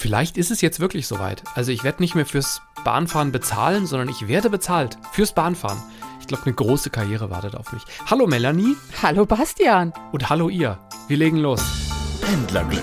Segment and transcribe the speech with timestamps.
[0.00, 1.42] Vielleicht ist es jetzt wirklich soweit.
[1.54, 5.76] Also ich werde nicht mehr fürs Bahnfahren bezahlen, sondern ich werde bezahlt fürs Bahnfahren.
[6.22, 7.82] Ich glaube, eine große Karriere wartet auf mich.
[8.06, 8.76] Hallo Melanie.
[9.02, 9.92] Hallo Bastian.
[10.10, 10.78] Und hallo ihr.
[11.08, 11.62] Wir legen los.
[12.22, 12.82] Pendlerglück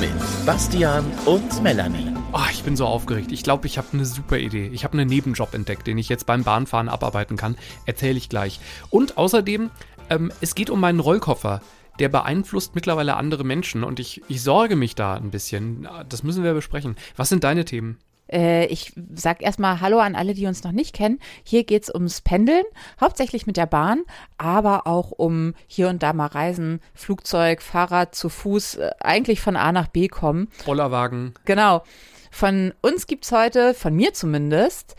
[0.00, 0.10] mit
[0.44, 2.12] Bastian und Melanie.
[2.32, 3.30] Oh, ich bin so aufgeregt.
[3.30, 4.68] Ich glaube, ich habe eine super Idee.
[4.72, 7.56] Ich habe einen Nebenjob entdeckt, den ich jetzt beim Bahnfahren abarbeiten kann.
[7.86, 8.58] Erzähle ich gleich.
[8.90, 9.70] Und außerdem,
[10.10, 11.60] ähm, es geht um meinen Rollkoffer
[11.98, 15.88] der beeinflusst mittlerweile andere Menschen und ich, ich sorge mich da ein bisschen.
[16.08, 16.96] Das müssen wir besprechen.
[17.16, 17.98] Was sind deine Themen?
[18.30, 21.20] Äh, ich sag erstmal Hallo an alle, die uns noch nicht kennen.
[21.42, 22.64] Hier geht es ums Pendeln,
[23.00, 24.02] hauptsächlich mit der Bahn,
[24.38, 29.56] aber auch um hier und da mal Reisen, Flugzeug, Fahrrad, zu Fuß, äh, eigentlich von
[29.56, 30.48] A nach B kommen.
[30.66, 31.34] Rollerwagen.
[31.44, 31.82] Genau.
[32.30, 34.96] Von uns gibt es heute, von mir zumindest,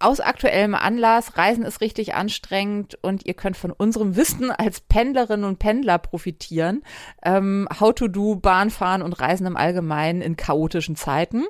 [0.00, 5.44] aus aktuellem Anlass, Reisen ist richtig anstrengend und ihr könnt von unserem Wissen als Pendlerinnen
[5.44, 6.82] und Pendler profitieren.
[7.22, 11.44] Ähm, how to do, Bahnfahren und Reisen im Allgemeinen in chaotischen Zeiten.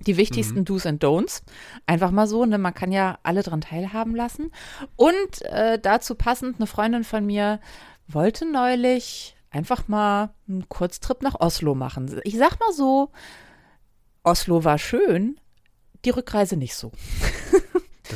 [0.00, 0.64] Die wichtigsten mhm.
[0.64, 1.42] Do's and Don'ts.
[1.86, 2.58] Einfach mal so, ne?
[2.58, 4.52] Man kann ja alle dran teilhaben lassen.
[4.96, 7.60] Und äh, dazu passend, eine Freundin von mir
[8.06, 12.20] wollte neulich einfach mal einen Kurztrip nach Oslo machen.
[12.24, 13.10] Ich sag mal so,
[14.22, 15.40] Oslo war schön,
[16.04, 16.92] die Rückreise nicht so.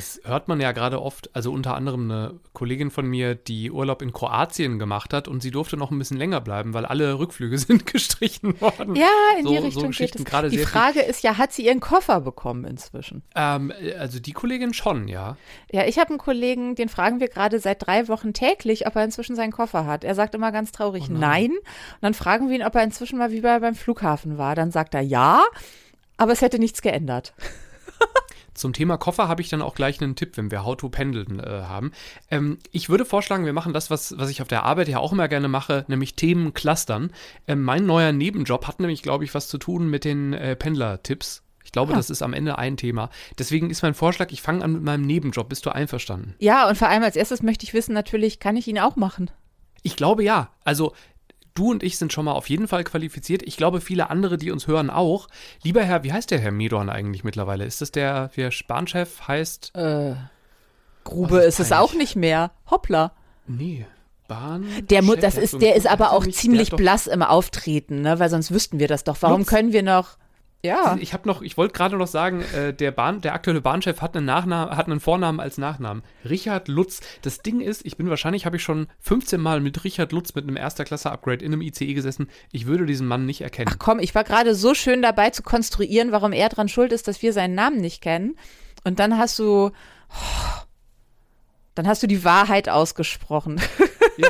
[0.00, 4.00] Das hört man ja gerade oft, also unter anderem eine Kollegin von mir, die Urlaub
[4.00, 7.58] in Kroatien gemacht hat und sie durfte noch ein bisschen länger bleiben, weil alle Rückflüge
[7.58, 8.96] sind gestrichen worden.
[8.96, 10.50] Ja, in so, die Richtung so geht es.
[10.50, 13.22] Die Frage ist ja, hat sie ihren Koffer bekommen inzwischen?
[13.34, 15.36] Ähm, also die Kollegin schon, ja.
[15.70, 19.04] Ja, ich habe einen Kollegen, den fragen wir gerade seit drei Wochen täglich, ob er
[19.04, 20.02] inzwischen seinen Koffer hat.
[20.02, 21.20] Er sagt immer ganz traurig, oh nein.
[21.20, 21.50] nein.
[21.50, 24.54] Und dann fragen wir ihn, ob er inzwischen mal wie beim Flughafen war.
[24.54, 25.42] Dann sagt er ja,
[26.16, 27.34] aber es hätte nichts geändert.
[28.60, 31.40] Zum Thema Koffer habe ich dann auch gleich einen Tipp, wenn wir How to Pendeln
[31.40, 31.92] äh, haben.
[32.30, 35.12] Ähm, ich würde vorschlagen, wir machen das, was, was ich auf der Arbeit ja auch
[35.12, 37.10] immer gerne mache, nämlich Themen clustern.
[37.48, 41.42] Ähm, mein neuer Nebenjob hat nämlich, glaube ich, was zu tun mit den äh, Pendler-Tipps.
[41.64, 41.96] Ich glaube, ah.
[41.96, 43.08] das ist am Ende ein Thema.
[43.38, 45.48] Deswegen ist mein Vorschlag, ich fange an mit meinem Nebenjob.
[45.48, 46.34] Bist du einverstanden?
[46.38, 49.30] Ja, und vor allem als erstes möchte ich wissen, natürlich, kann ich ihn auch machen?
[49.82, 50.50] Ich glaube ja.
[50.64, 50.92] Also
[51.54, 53.42] du und ich sind schon mal auf jeden Fall qualifiziert.
[53.42, 55.28] Ich glaube, viele andere, die uns hören, auch.
[55.62, 57.64] Lieber Herr, wie heißt der Herr Medorn eigentlich mittlerweile?
[57.64, 59.74] Ist das der, der Bahnchef heißt?
[59.74, 60.14] Äh,
[61.04, 62.52] Grube ist, ist es auch nicht mehr.
[62.70, 63.12] Hoppla.
[63.46, 63.86] Nee.
[64.28, 64.66] Bahn.
[64.88, 68.20] Der, das ist, der ist aber auch ziemlich blass im Auftreten, ne?
[68.20, 69.16] weil sonst wüssten wir das doch.
[69.20, 69.48] Warum Lutz.
[69.48, 70.18] können wir noch.
[70.62, 70.98] Ja.
[71.00, 74.14] Ich habe noch, ich wollte gerade noch sagen, äh, der Bahn, der aktuelle Bahnchef hat
[74.14, 76.02] einen Nachnamen, hat einen Vornamen als Nachnamen.
[76.28, 77.00] Richard Lutz.
[77.22, 80.44] Das Ding ist, ich bin wahrscheinlich, habe ich schon 15 Mal mit Richard Lutz mit
[80.46, 82.28] einem erster Klasse Upgrade in einem ICE gesessen.
[82.52, 83.70] Ich würde diesen Mann nicht erkennen.
[83.72, 87.08] Ach komm, ich war gerade so schön dabei zu konstruieren, warum er dran schuld ist,
[87.08, 88.36] dass wir seinen Namen nicht kennen.
[88.84, 89.70] Und dann hast du,
[90.10, 90.60] oh,
[91.74, 93.60] dann hast du die Wahrheit ausgesprochen.
[94.16, 94.28] Ja.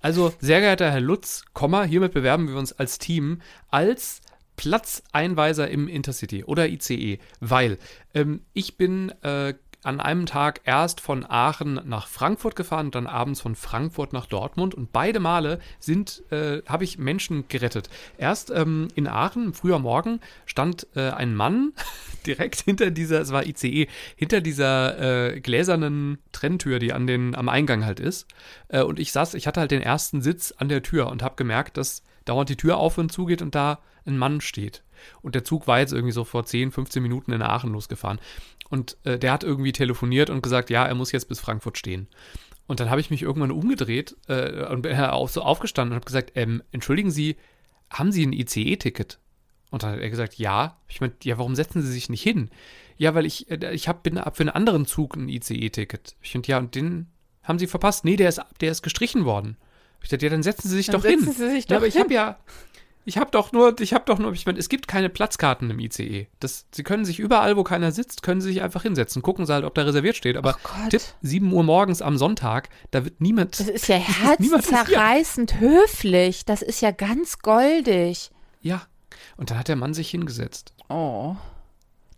[0.00, 4.20] Also, sehr geehrter Herr Lutz, Komma, hiermit bewerben wir uns als Team als
[4.60, 7.78] Platzeinweiser im Intercity oder ICE, weil
[8.12, 13.06] ähm, ich bin äh, an einem Tag erst von Aachen nach Frankfurt gefahren und dann
[13.06, 17.88] abends von Frankfurt nach Dortmund und beide Male sind äh, habe ich Menschen gerettet.
[18.18, 21.72] Erst ähm, in Aachen früher Morgen stand äh, ein Mann
[22.26, 27.48] direkt hinter dieser, es war ICE, hinter dieser äh, gläsernen Trenntür, die an den am
[27.48, 28.26] Eingang halt ist.
[28.68, 31.36] Äh, und ich saß, ich hatte halt den ersten Sitz an der Tür und habe
[31.36, 34.82] gemerkt, dass dauernd die Tür auf und zugeht und da ein Mann steht.
[35.22, 38.20] Und der Zug war jetzt irgendwie so vor 10, 15 Minuten in Aachen losgefahren.
[38.68, 42.08] Und äh, der hat irgendwie telefoniert und gesagt, ja, er muss jetzt bis Frankfurt stehen.
[42.66, 46.06] Und dann habe ich mich irgendwann umgedreht äh, und bin auch so aufgestanden und habe
[46.06, 47.36] gesagt, ähm, entschuldigen Sie,
[47.90, 49.18] haben Sie ein ICE-Ticket?
[49.70, 50.78] Und dann hat er gesagt, ja.
[50.88, 52.50] Ich meine, ja, warum setzen Sie sich nicht hin?
[52.96, 56.16] Ja, weil ich, äh, ich hab, bin ab für einen anderen Zug ein ICE-Ticket.
[56.22, 57.08] Ich finde, ja, und den
[57.42, 58.04] haben Sie verpasst.
[58.04, 59.56] Nee, der ist, der ist gestrichen worden.
[60.02, 61.32] Ich dachte, ja, dann setzen Sie sich dann doch setzen hin.
[61.32, 62.38] Sie sich doch ja, aber ich habe ja,
[63.10, 65.80] ich habe doch nur, ich habe doch nur, ich meine, es gibt keine Platzkarten im
[65.80, 66.28] ICE.
[66.38, 69.20] Das, sie können sich überall, wo keiner sitzt, können sie sich einfach hinsetzen.
[69.20, 70.36] Gucken sie halt, ob da reserviert steht.
[70.36, 70.56] Aber
[70.90, 73.58] Tipp, 7 Uhr morgens am Sonntag, da wird niemand.
[73.58, 76.44] Das ist ja herzzerreißend höflich.
[76.44, 78.30] Das ist ja ganz goldig.
[78.60, 78.82] Ja.
[79.36, 80.72] Und dann hat der Mann sich hingesetzt.
[80.88, 81.34] Oh.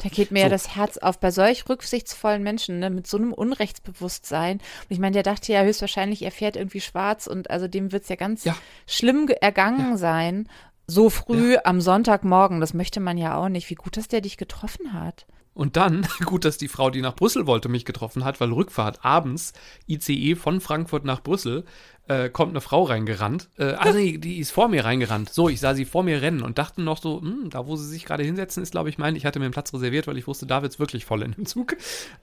[0.03, 0.45] Da geht mir so.
[0.45, 4.59] ja das Herz auf bei solch rücksichtsvollen Menschen, ne, mit so einem Unrechtsbewusstsein.
[4.59, 8.03] Und ich meine, der dachte ja höchstwahrscheinlich, er fährt irgendwie schwarz und also dem wird
[8.03, 8.55] es ja ganz ja.
[8.87, 9.97] schlimm ergangen ja.
[9.97, 10.49] sein.
[10.87, 11.61] So früh ja.
[11.65, 13.71] am Sonntagmorgen, das möchte man ja auch nicht.
[13.71, 15.27] Wie gut, dass der dich getroffen hat.
[15.55, 19.05] Und dann, gut, dass die Frau, die nach Brüssel wollte, mich getroffen hat, weil Rückfahrt
[19.05, 19.53] abends,
[19.87, 21.65] ICE von Frankfurt nach Brüssel,
[22.09, 23.49] äh, kommt eine Frau reingerannt.
[23.59, 25.33] Äh, also nee, die ist vor mir reingerannt.
[25.33, 27.87] So, ich sah sie vor mir rennen und dachte noch so, hm, da wo sie
[27.87, 30.27] sich gerade hinsetzen, ist, glaube ich, mein, ich hatte mir einen Platz reserviert, weil ich
[30.27, 31.77] wusste, da wird's wirklich voll in dem Zug.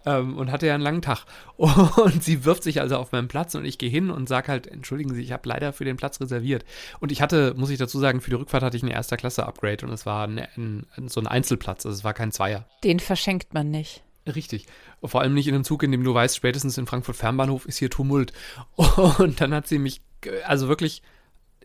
[0.06, 1.26] Ähm, und hatte ja einen langen Tag.
[1.58, 4.68] Und sie wirft sich also auf meinen Platz und ich gehe hin und sage halt,
[4.68, 6.66] entschuldigen Sie, ich habe leider für den Platz reserviert.
[7.00, 9.46] Und ich hatte, muss ich dazu sagen, für die Rückfahrt hatte ich eine erster Klasse
[9.46, 12.66] Upgrade und es war ein, ein, so ein Einzelplatz, also es war kein Zweier.
[12.84, 14.04] Den verschenkt man nicht.
[14.36, 14.68] Richtig.
[15.04, 17.78] Vor allem nicht in einem Zug, in dem du weißt, spätestens in Frankfurt Fernbahnhof ist
[17.78, 18.34] hier Tumult.
[19.18, 20.02] Und dann hat sie mich,
[20.46, 21.02] also wirklich,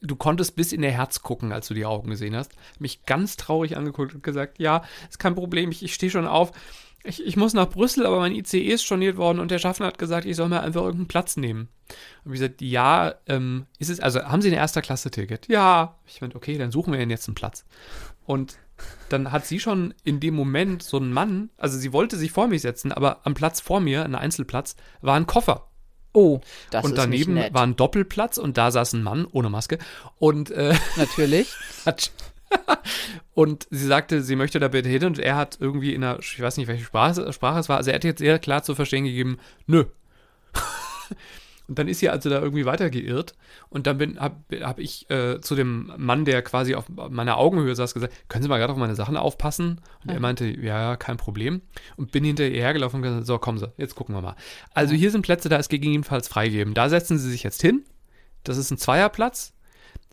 [0.01, 2.53] du konntest bis in ihr Herz gucken, als du die Augen gesehen hast.
[2.79, 6.53] Mich ganz traurig angeguckt und gesagt, ja, ist kein Problem, ich, ich stehe schon auf.
[7.03, 9.99] Ich, ich muss nach Brüssel, aber mein ICE ist storniert worden und der Schaffner hat
[9.99, 11.69] gesagt, ich soll mir einfach irgendeinen Platz nehmen.
[12.25, 15.49] Und wie gesagt, ja, ähm, ist es, also haben Sie ein Erster-Klasse-Ticket?
[15.49, 15.97] Ja.
[16.07, 17.67] Ich meinte, okay, dann suchen wir Ihnen jetzt einen Platz.
[18.25, 18.57] Und
[19.09, 22.49] dann hat sie schon in dem Moment so einen Mann, also sie wollte sich vor
[22.49, 25.69] mich setzen, aber am Platz vor mir, ein Einzelplatz, war ein Koffer.
[26.13, 26.41] Oh,
[26.71, 29.79] das und ist daneben war ein Doppelplatz und da saß ein Mann ohne Maske.
[30.19, 31.53] Und, äh, Natürlich.
[33.35, 36.41] und sie sagte, sie möchte da bitte hin und er hat irgendwie in einer, ich
[36.41, 39.05] weiß nicht, welche Sprache, Sprache es war, also er hat jetzt sehr klar zu verstehen
[39.05, 39.87] gegeben, nö.
[41.67, 43.35] Und dann ist sie also da irgendwie weitergeirrt.
[43.71, 47.95] Und dann bin, hab, ich äh, zu dem Mann, der quasi auf meiner Augenhöhe saß,
[47.95, 49.81] gesagt, können Sie mal gerade auf meine Sachen aufpassen?
[50.03, 51.63] Und er meinte, ja, ja, kein Problem.
[51.97, 54.37] Und bin hinter ihr hergelaufen und gesagt, so, kommen Sie, jetzt gucken wir mal.
[54.75, 56.75] Also hier sind Plätze, da ist gegebenenfalls freigeben.
[56.75, 57.85] Da setzen Sie sich jetzt hin.
[58.43, 59.55] Das ist ein Zweierplatz.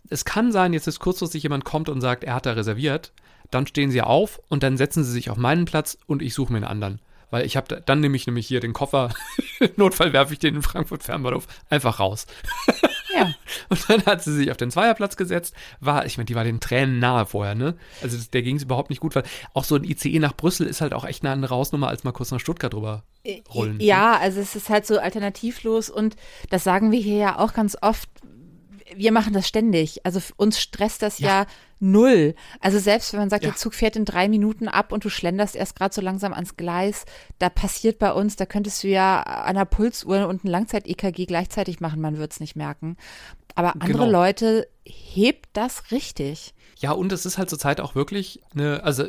[0.08, 3.12] Es kann sein, jetzt ist kurzfristig jemand kommt und sagt, er hat da reserviert.
[3.50, 6.52] Dann stehen Sie auf und dann setzen Sie sich auf meinen Platz und ich suche
[6.52, 7.00] mir einen anderen.
[7.32, 9.08] Weil ich habe, dann nehme ich nämlich hier den Koffer,
[9.76, 12.26] Notfall werfe ich den in Frankfurt Fernbahnhof einfach raus.
[13.14, 13.32] Ja.
[13.70, 16.60] Und dann hat sie sich auf den Zweierplatz gesetzt, war, ich meine, die war den
[16.60, 17.74] Tränen nahe vorher, ne?
[18.02, 19.24] Also das, der ging es überhaupt nicht gut, weil
[19.54, 22.12] auch so ein ICE nach Brüssel ist halt auch echt eine andere Hausnummer, als mal
[22.12, 23.02] kurz nach Stuttgart drüber
[23.54, 23.80] rollen.
[23.80, 26.16] Ja, also es ist halt so alternativlos und
[26.50, 28.10] das sagen wir hier ja auch ganz oft.
[28.94, 30.04] Wir machen das ständig.
[30.04, 31.46] Also uns stresst das ja,
[31.82, 32.34] null.
[32.60, 33.50] Also selbst wenn man sagt, Ja.
[33.50, 36.56] der Zug fährt in drei Minuten ab und du schlenderst erst gerade so langsam ans
[36.56, 37.04] Gleis,
[37.38, 41.80] da passiert bei uns, da könntest du ja an der Pulsuhr und ein Langzeit-EKG gleichzeitig
[41.80, 42.96] machen, man wird es nicht merken.
[43.54, 44.10] Aber andere Genau.
[44.10, 46.54] Leute hebt das richtig.
[46.78, 49.04] Ja, und es ist halt zurzeit auch wirklich eine, also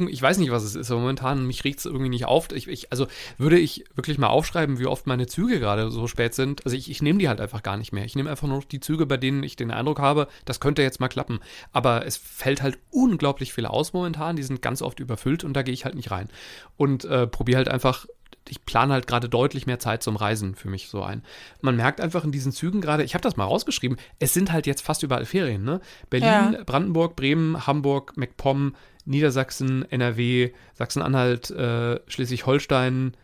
[0.00, 2.50] ich weiß nicht, was es ist, aber momentan mich regt es irgendwie nicht auf.
[2.52, 3.06] Ich, ich, also
[3.38, 6.64] würde ich wirklich mal aufschreiben, wie oft meine Züge gerade so spät sind.
[6.64, 8.04] Also ich, ich nehme die halt einfach gar nicht mehr.
[8.04, 11.00] Ich nehme einfach nur die Züge, bei denen ich den Eindruck habe, das könnte jetzt
[11.00, 11.40] mal klappen.
[11.72, 14.36] Aber es fällt halt unglaublich viel aus momentan.
[14.36, 16.28] Die sind ganz oft überfüllt und da gehe ich halt nicht rein.
[16.76, 18.06] Und äh, probiere halt einfach
[18.48, 21.22] ich plane halt gerade deutlich mehr Zeit zum Reisen für mich so ein.
[21.60, 24.66] Man merkt einfach in diesen Zügen gerade, ich habe das mal rausgeschrieben, es sind halt
[24.66, 25.80] jetzt fast überall Ferien, ne?
[26.10, 26.64] Berlin, Ja.
[26.64, 28.74] Brandenburg, Bremen, Hamburg, MacPom,
[29.04, 33.16] Niedersachsen, NRW, Sachsen-Anhalt, äh, Schleswig-Holstein,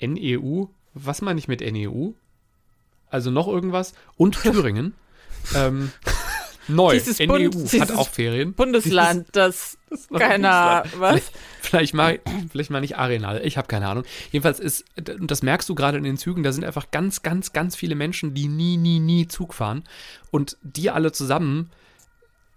[0.00, 0.66] NEU.
[0.94, 2.10] Was meine ich mit NEU?
[3.08, 3.94] Also noch irgendwas?
[4.16, 4.94] Und Thüringen.
[5.54, 5.90] ähm,
[6.68, 6.94] neu.
[6.94, 8.54] Dieses NEU Bund- hat auch Ferien.
[8.54, 9.78] Bundesland, das
[10.10, 11.00] war keiner, Bundesland.
[11.00, 11.10] was?
[11.10, 12.20] Vielleicht, vielleicht mal,
[12.50, 13.40] vielleicht mal nicht Arenal.
[13.44, 14.04] Ich habe keine Ahnung.
[14.30, 17.52] Jedenfalls ist, und das merkst du gerade in den Zügen, da sind einfach ganz, ganz,
[17.52, 19.84] ganz viele Menschen, die nie, nie, nie Zug fahren.
[20.30, 21.70] Und die alle zusammen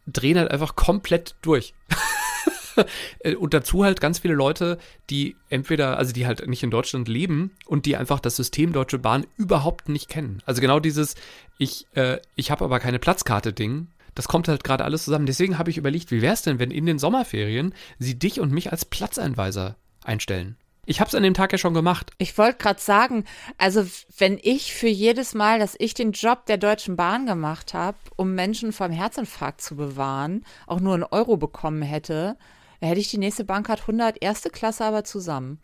[0.07, 1.73] drehen halt einfach komplett durch.
[3.39, 4.77] Und dazu halt ganz viele Leute,
[5.09, 8.99] die entweder, also die halt nicht in Deutschland leben und die einfach das System Deutsche
[8.99, 10.43] Bahn überhaupt nicht kennen.
[10.45, 11.15] Also genau dieses,
[11.57, 13.87] ich, äh, ich habe aber keine Platzkarte-Ding.
[14.15, 15.25] Das kommt halt gerade alles zusammen.
[15.25, 18.51] Deswegen habe ich überlegt, wie wäre es denn, wenn in den Sommerferien sie dich und
[18.51, 20.57] mich als Platzeinweiser einstellen?
[20.85, 22.11] Ich habe es an dem Tag ja schon gemacht.
[22.19, 23.25] Ich wollte gerade sagen,
[23.57, 23.85] also
[24.17, 28.35] wenn ich für jedes Mal, dass ich den Job der Deutschen Bahn gemacht habe, um
[28.35, 32.37] Menschen vom Herzinfarkt zu bewahren, auch nur einen Euro bekommen hätte,
[32.81, 35.59] hätte ich die nächste Bahncard 100 erste Klasse aber zusammen.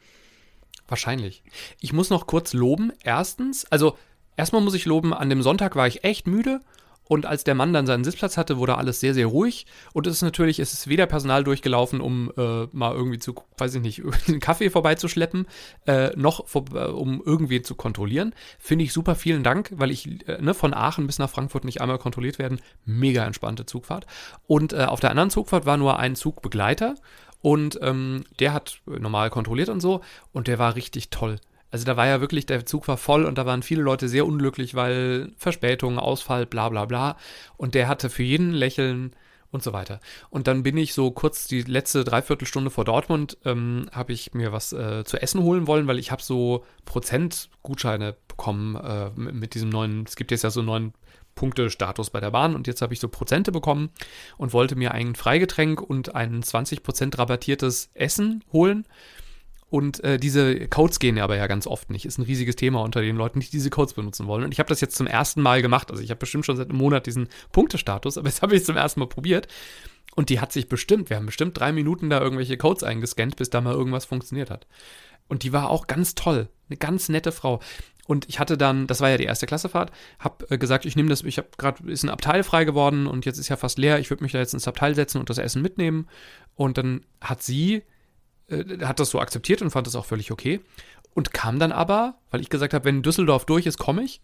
[0.88, 1.44] Wahrscheinlich.
[1.80, 2.92] Ich muss noch kurz loben.
[3.04, 3.98] Erstens, also
[4.36, 6.62] erstmal muss ich loben, an dem Sonntag war ich echt müde.
[7.12, 9.66] Und als der Mann dann seinen Sitzplatz hatte, wurde alles sehr, sehr ruhig.
[9.92, 13.76] Und es ist natürlich, es ist weder Personal durchgelaufen, um äh, mal irgendwie zu, weiß
[13.76, 15.46] ich nicht, einen Kaffee vorbeizuschleppen,
[15.88, 18.34] äh, noch vor, äh, um irgendwie zu kontrollieren.
[18.60, 21.82] Finde ich super, vielen Dank, weil ich äh, ne, von Aachen bis nach Frankfurt nicht
[21.82, 22.62] einmal kontrolliert werden.
[22.86, 24.08] Mega entspannte Zugfahrt.
[24.48, 26.96] Und äh, auf der anderen Zugfahrt war nur ein Zugbegleiter.
[27.42, 30.00] Und ähm, der hat normal kontrolliert und so.
[30.32, 31.42] Und der war richtig toll.
[31.72, 34.26] Also da war ja wirklich, der Zug war voll und da waren viele Leute sehr
[34.26, 37.18] unglücklich, weil Verspätung, Ausfall, bla bla bla.
[37.58, 39.16] Und der hatte für jeden Lächeln
[39.52, 40.00] und so weiter.
[40.30, 44.52] Und dann bin ich so kurz die letzte Dreiviertelstunde vor Dortmund, ähm, habe ich mir
[44.52, 49.70] was äh, zu essen holen wollen, weil ich habe so Prozentgutscheine bekommen äh, mit, diesem
[49.70, 50.94] neuen, es gibt jetzt ja so einen neuen
[51.36, 53.90] Punktestatus bei der Bahn und jetzt habe ich so Prozente bekommen
[54.38, 58.86] und wollte mir ein Freigetränk und ein 20% rabattiertes Essen holen.
[59.72, 62.06] Und äh, diese Codes gehen aber ja ganz oft nicht.
[62.06, 64.44] Ist ein riesiges Thema unter den Leuten, die diese Codes benutzen wollen.
[64.44, 65.92] Und ich habe das jetzt zum ersten Mal gemacht.
[65.92, 68.66] Also ich habe bestimmt schon seit einem Monat diesen Punktestatus, aber jetzt habe ich es
[68.66, 69.48] zum ersten Mal probiert.
[70.14, 73.50] Und die hat sich bestimmt, wir haben bestimmt drei Minuten da irgendwelche Codes eingescannt, bis
[73.50, 74.68] da mal irgendwas funktioniert hat.
[75.30, 76.50] Und die war auch ganz toll.
[76.68, 77.62] Eine ganz nette Frau.
[78.08, 81.08] Und ich hatte dann, das war ja die erste Klassefahrt, habe äh, gesagt, ich nehme
[81.08, 84.00] das, ich habe gerade, ist ein Abteil frei geworden und jetzt ist ja fast leer,
[84.00, 86.10] ich würde mich da jetzt ins Abteil setzen und das Essen mitnehmen.
[86.56, 87.84] Und dann hat sie,
[88.52, 90.60] äh, hat das so akzeptiert und fand das auch völlig okay.
[91.14, 94.22] Und kam dann aber, weil ich gesagt habe, wenn Düsseldorf durch ist, komme ich,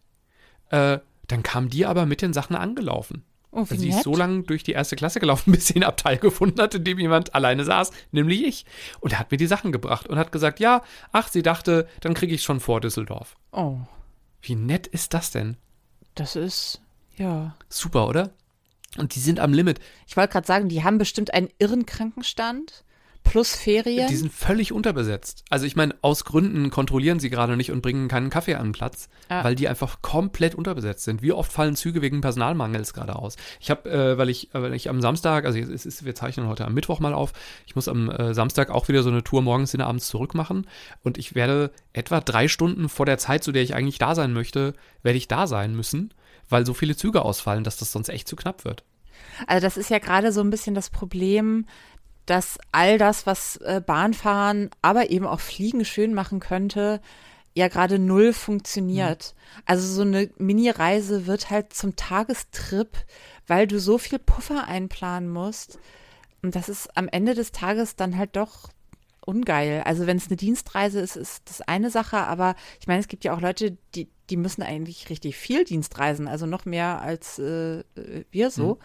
[0.69, 3.23] äh, dann kam die aber mit den Sachen angelaufen.
[3.51, 6.17] Oh, Also sie ist so lange durch die erste Klasse gelaufen, bis sie einen Abteil
[6.17, 8.65] gefunden hat, in dem jemand alleine saß, nämlich ich.
[8.99, 12.13] Und er hat mir die Sachen gebracht und hat gesagt, ja, ach, sie dachte, dann
[12.13, 13.35] kriege ich schon vor Düsseldorf.
[13.51, 13.77] Oh,
[14.41, 15.57] Wie nett ist das denn?
[16.15, 16.81] das ist,
[17.15, 17.55] ja.
[17.69, 18.31] Super, oder?
[18.97, 19.79] Und die sind am Limit.
[20.07, 22.83] Ich wollte gerade sagen, die haben bestimmt einen irren Krankenstand
[23.29, 24.07] plus Ferien.
[24.07, 25.43] Die sind völlig unterbesetzt.
[25.49, 28.71] Also ich meine, aus Gründen kontrollieren sie gerade nicht und bringen keinen Kaffee an den
[28.71, 29.43] Platz, Ja.
[29.43, 31.21] weil die einfach komplett unterbesetzt sind.
[31.21, 33.35] Wie oft fallen Züge wegen Personalmangels gerade aus?
[33.59, 36.65] Ich habe, äh, weil ich, weil ich am Samstag, also es ist, wir zeichnen heute
[36.65, 37.33] am Mittwoch mal auf,
[37.65, 40.67] ich muss am äh, Samstag auch wieder so eine Tour morgens hin, abends zurück machen
[41.03, 44.33] und ich werde etwa drei Stunden vor der Zeit, zu der ich eigentlich da sein
[44.33, 46.13] möchte, werde ich da sein müssen,
[46.49, 48.83] weil so viele Züge ausfallen, dass das sonst echt zu knapp wird.
[49.45, 51.65] Also das ist ja gerade so ein bisschen das Problem,
[52.27, 57.01] dass all das, was äh, Bahnfahren, aber eben auch Fliegen schön machen könnte,
[57.55, 59.33] ja gerade null funktioniert.
[59.65, 62.95] Also so eine Mini-Reise wird halt zum Tagestrip,
[63.47, 65.79] weil du so viel Puffer einplanen musst.
[66.43, 68.69] Und das ist am Ende des Tages dann halt doch
[69.25, 69.81] ungeil.
[69.85, 73.23] Also wenn es eine Dienstreise ist, ist das eine Sache, aber ich meine, es gibt
[73.23, 77.79] ja auch Leute, die, die müssen eigentlich richtig viel Dienstreisen, also noch mehr als äh,
[77.79, 78.79] äh, wir so.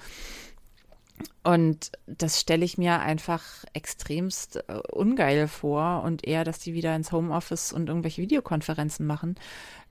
[1.43, 6.95] Und das stelle ich mir einfach extremst äh, ungeil vor und eher, dass die wieder
[6.95, 9.37] ins Homeoffice und irgendwelche Videokonferenzen machen,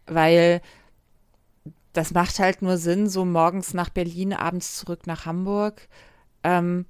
[0.05, 0.61] weil
[1.93, 5.89] das macht halt nur Sinn, so morgens nach Berlin, abends zurück nach Hamburg.
[6.43, 6.85] Ähm,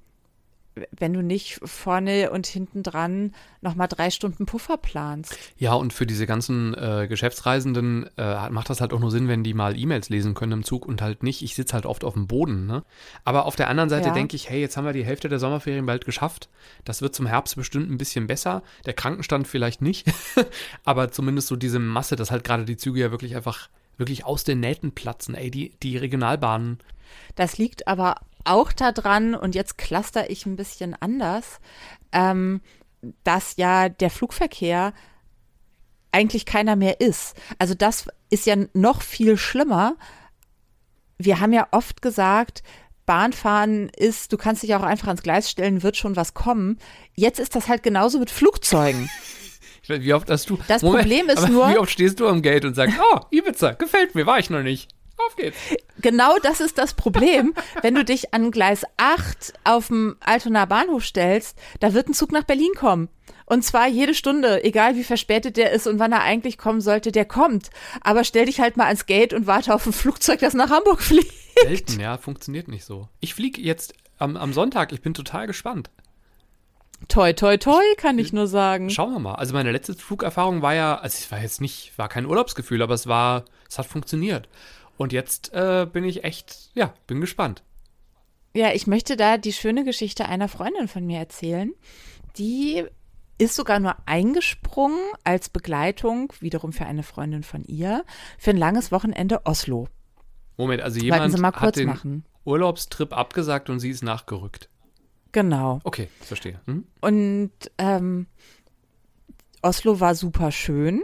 [0.90, 5.36] wenn du nicht vorne und hinten dran nochmal drei Stunden Puffer planst.
[5.58, 9.44] Ja, und für diese ganzen äh, Geschäftsreisenden äh, macht das halt auch nur Sinn, wenn
[9.44, 11.42] die mal E-Mails lesen können im Zug und halt nicht.
[11.42, 12.84] Ich sitze halt oft auf dem Boden, ne?
[13.24, 14.14] Aber auf der anderen Seite Ja.
[14.14, 16.48] denke ich, hey, jetzt haben wir die Hälfte der Sommerferien bald geschafft.
[16.84, 18.62] Das wird zum Herbst bestimmt ein bisschen besser.
[18.86, 20.06] Der Krankenstand vielleicht nicht,
[20.84, 24.42] aber zumindest so diese Masse, dass halt gerade die Züge ja wirklich einfach wirklich aus
[24.44, 25.34] den Nähten platzen.
[25.34, 26.78] Ey, die, die Regionalbahnen.
[27.34, 31.60] Das liegt aber auch daran, und jetzt cluster ich ein bisschen anders,
[32.12, 32.60] ähm,
[33.24, 34.92] dass ja der Flugverkehr
[36.12, 37.36] eigentlich keiner mehr ist.
[37.58, 39.96] Also das ist ja noch viel schlimmer.
[41.18, 42.62] Wir haben ja oft gesagt,
[43.06, 46.78] Bahnfahren ist, du kannst dich auch einfach ans Gleis stellen, wird schon was kommen.
[47.14, 49.10] Jetzt ist das halt genauso mit Flugzeugen.
[49.88, 50.58] Weiß, Wie oft hast du.
[50.68, 54.14] Das Problem ist nur- Wie oft stehst du am Gate und sagst, oh, Ibiza, gefällt
[54.14, 54.88] mir, war ich noch nicht.
[55.18, 55.58] Auf geht's.
[56.00, 57.54] Genau das ist das Problem.
[57.82, 62.32] Wenn du dich an Gleis 8 auf dem Altonaer Bahnhof stellst, da wird ein Zug
[62.32, 63.08] nach Berlin kommen.
[63.46, 67.12] Und zwar jede Stunde, egal wie verspätet der ist und wann er eigentlich kommen sollte,
[67.12, 67.70] der kommt.
[68.00, 71.02] Aber stell dich halt mal ans Gate und warte auf ein Flugzeug, das nach Hamburg
[71.02, 71.32] fliegt.
[71.62, 73.08] Selten, ja, funktioniert nicht so.
[73.20, 75.90] Ich fliege jetzt am, am Sonntag, ich bin total gespannt.
[77.08, 78.88] Toi, toi, toi, kann ich nur sagen.
[78.88, 79.34] Schauen wir mal.
[79.34, 82.94] Also meine letzte Flugerfahrung war ja, also es war jetzt nicht, war kein Urlaubsgefühl, aber
[82.94, 84.48] es war, es hat funktioniert.
[84.96, 87.62] Und jetzt äh, bin ich echt, ja, bin gespannt.
[88.54, 91.72] Ja, ich möchte da die schöne Geschichte einer Freundin von mir erzählen.
[92.36, 92.84] Die
[93.38, 98.04] ist sogar nur eingesprungen als Begleitung, wiederum für eine Freundin von ihr,
[98.38, 99.88] für ein langes Wochenende Oslo.
[100.56, 102.24] Moment, also jemand sie mal hat kurz den machen.
[102.44, 104.68] Urlaubstrip abgesagt und sie ist nachgerückt.
[105.32, 105.80] Genau.
[105.84, 106.60] Okay, verstehe.
[106.66, 106.86] Hm?
[107.00, 108.26] Und ähm,
[109.62, 111.02] Oslo war super schön.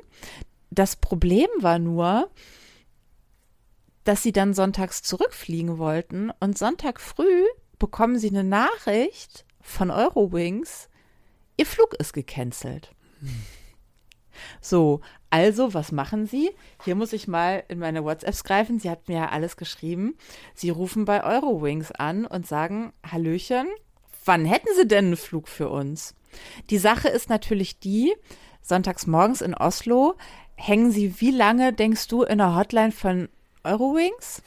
[0.70, 2.30] Das Problem war nur,
[4.08, 7.44] dass sie dann sonntags zurückfliegen wollten und Sonntag früh
[7.78, 10.88] bekommen sie eine Nachricht von Eurowings,
[11.58, 12.94] ihr Flug ist gecancelt.
[14.62, 16.50] So, also was machen sie?
[16.84, 18.78] Hier muss ich mal in meine WhatsApps greifen.
[18.78, 20.16] Sie hat mir ja alles geschrieben.
[20.54, 23.66] Sie rufen bei Eurowings an und sagen, Hallöchen,
[24.24, 26.14] wann hätten sie denn einen Flug für uns?
[26.70, 28.14] Die Sache ist natürlich die,
[28.62, 30.14] sonntags morgens in Oslo
[30.54, 33.28] hängen sie wie lange, denkst du, in der Hotline von
[33.64, 34.42] Eurowings?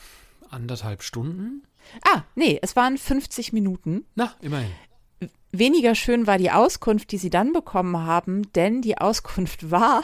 [0.50, 1.64] Anderthalb Stunden?
[2.04, 4.06] Ah, nee, es waren 50 Minuten.
[4.16, 4.72] Na, immerhin.
[5.52, 10.04] Weniger schön war die Auskunft, die sie dann bekommen haben, denn die Auskunft war,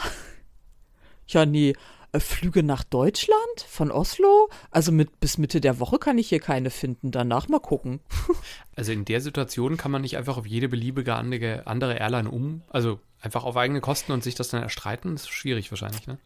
[1.26, 1.74] ja, nee,
[2.12, 4.48] äh, Flüge nach Deutschland von Oslo?
[4.70, 7.10] Also mit, bis Mitte der Woche kann ich hier keine finden.
[7.10, 8.00] Danach mal gucken.
[8.76, 12.62] Also in der Situation kann man nicht einfach auf jede beliebige andere, andere Airline um,
[12.68, 15.16] also einfach auf eigene Kosten und sich das dann erstreiten?
[15.16, 16.16] Das ist schwierig wahrscheinlich, ne?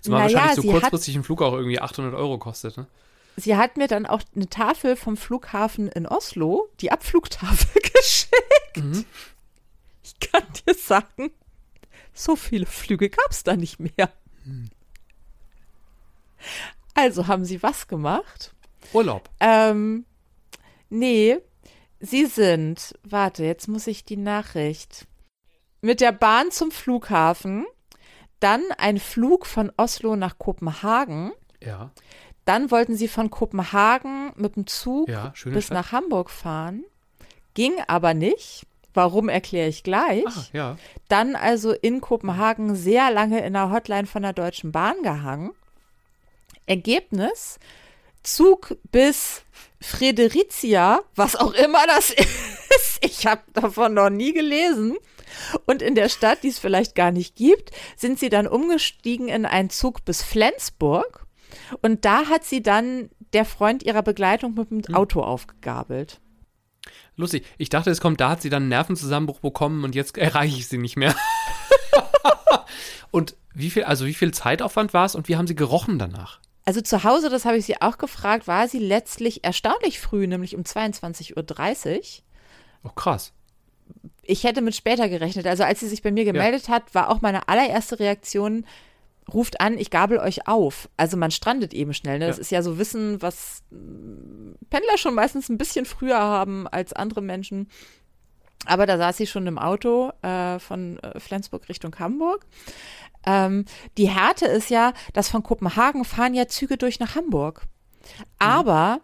[0.00, 2.86] Zumal Naja, wahrscheinlich so kurzfristig ein Flug auch irgendwie 800 Euro kostet, ne?
[3.36, 8.76] Sie hat mir dann auch eine Tafel vom Flughafen in Oslo, die Abflugtafel, geschickt.
[8.76, 9.04] Mhm.
[10.02, 11.30] Ich kann dir sagen,
[12.12, 14.12] so viele Flüge gab es da nicht mehr.
[16.94, 18.54] Also haben sie was gemacht?
[18.92, 19.30] Urlaub.
[19.40, 20.04] Ähm,
[20.90, 21.38] nee,
[22.00, 25.06] sie sind, warte, jetzt muss ich die Nachricht.
[25.80, 27.64] Mit der Bahn zum Flughafen,
[28.42, 31.90] dann ein Flug von Oslo nach Kopenhagen, Ja,
[32.44, 35.74] dann wollten sie von Kopenhagen mit dem Zug ja, bis Stadt.
[35.76, 36.84] nach Hamburg fahren,
[37.54, 38.66] ging aber nicht.
[38.94, 40.26] Warum erkläre ich gleich.
[40.26, 40.76] Ah, ja.
[41.08, 45.52] Dann also in Kopenhagen sehr lange in der Hotline von der Deutschen Bahn gehangen.
[46.66, 47.58] Ergebnis:
[48.22, 49.42] Zug bis
[49.80, 52.10] Fredericia, was auch immer das
[52.76, 52.98] ist.
[53.02, 54.96] Ich habe davon noch nie gelesen.
[55.66, 59.46] Und in der Stadt, die es vielleicht gar nicht gibt, sind sie dann umgestiegen in
[59.46, 61.26] einen Zug bis Flensburg.
[61.82, 66.20] Und da hat sie dann der Freund ihrer Begleitung mit dem Auto aufgegabelt.
[67.16, 67.44] Lustig.
[67.58, 70.68] Ich dachte, es kommt, da hat sie dann einen Nervenzusammenbruch bekommen und jetzt erreiche ich
[70.68, 71.14] sie nicht mehr.
[73.10, 76.40] und wie viel, also wie viel Zeitaufwand war es und wie haben sie gerochen danach?
[76.64, 80.56] Also zu Hause, das habe ich sie auch gefragt, war sie letztlich erstaunlich früh, nämlich
[80.56, 82.02] um 22.30 Uhr.
[82.84, 83.32] Oh, krass.
[84.22, 85.46] Ich hätte mit später gerechnet.
[85.46, 88.64] Also als sie sich bei mir gemeldet hat, war auch meine allererste Reaktion,
[89.32, 90.88] ruft an, ich gabel euch auf.
[90.96, 92.18] Also man strandet eben schnell.
[92.18, 92.26] Ne?
[92.28, 92.40] Das Ja.
[92.40, 97.20] ist ja so Wissen, was mm, Pendler schon meistens ein bisschen früher haben als andere
[97.22, 97.68] Menschen.
[98.66, 102.46] Aber da saß sie schon im Auto äh, von äh, Flensburg Richtung Hamburg.
[103.26, 103.64] Ähm,
[103.98, 107.62] die Härte ist ja, dass von Kopenhagen fahren ja Züge durch nach Hamburg.
[108.38, 109.00] Aber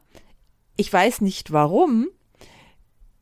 [0.77, 2.09] ich weiß nicht warum.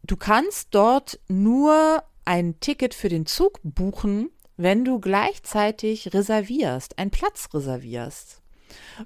[0.06, 7.10] Du kannst dort nur ein Ticket für den Zug buchen, wenn du gleichzeitig reservierst, einen
[7.10, 8.40] Platz reservierst.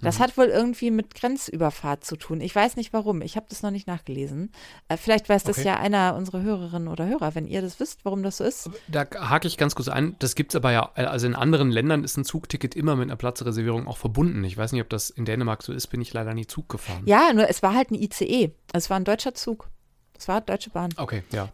[0.02, 2.40] Das hat wohl irgendwie mit Grenzüberfahrt zu tun.
[2.40, 3.22] Ich weiß nicht warum.
[3.22, 4.52] Ich habe das noch nicht nachgelesen.
[4.88, 5.68] Äh, vielleicht weiß das Okay.
[5.68, 8.70] ja einer unserer Hörerinnen oder Hörer, wenn ihr das wisst, warum das so ist.
[8.88, 10.16] Da hake ich ganz kurz ein.
[10.18, 13.16] Das gibt es aber ja, also in anderen Ländern ist ein Zugticket immer mit einer
[13.16, 14.44] Platzreservierung auch verbunden.
[14.44, 17.02] Ich weiß nicht, ob das in Dänemark so ist, bin ich leider nie Zug gefahren.
[17.06, 18.52] Ja, nur es war halt ein ICE.
[18.72, 19.68] Es war ein deutscher Zug.
[20.20, 20.90] Es war Deutsche Bahn.
[20.96, 21.48] Okay, ja.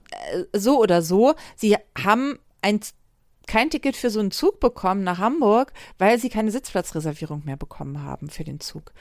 [0.52, 2.80] so oder so, sie haben ein,
[3.46, 8.02] kein Ticket für so einen Zug bekommen nach Hamburg, weil sie keine Sitzplatzreservierung mehr bekommen
[8.02, 8.92] haben für den Zug.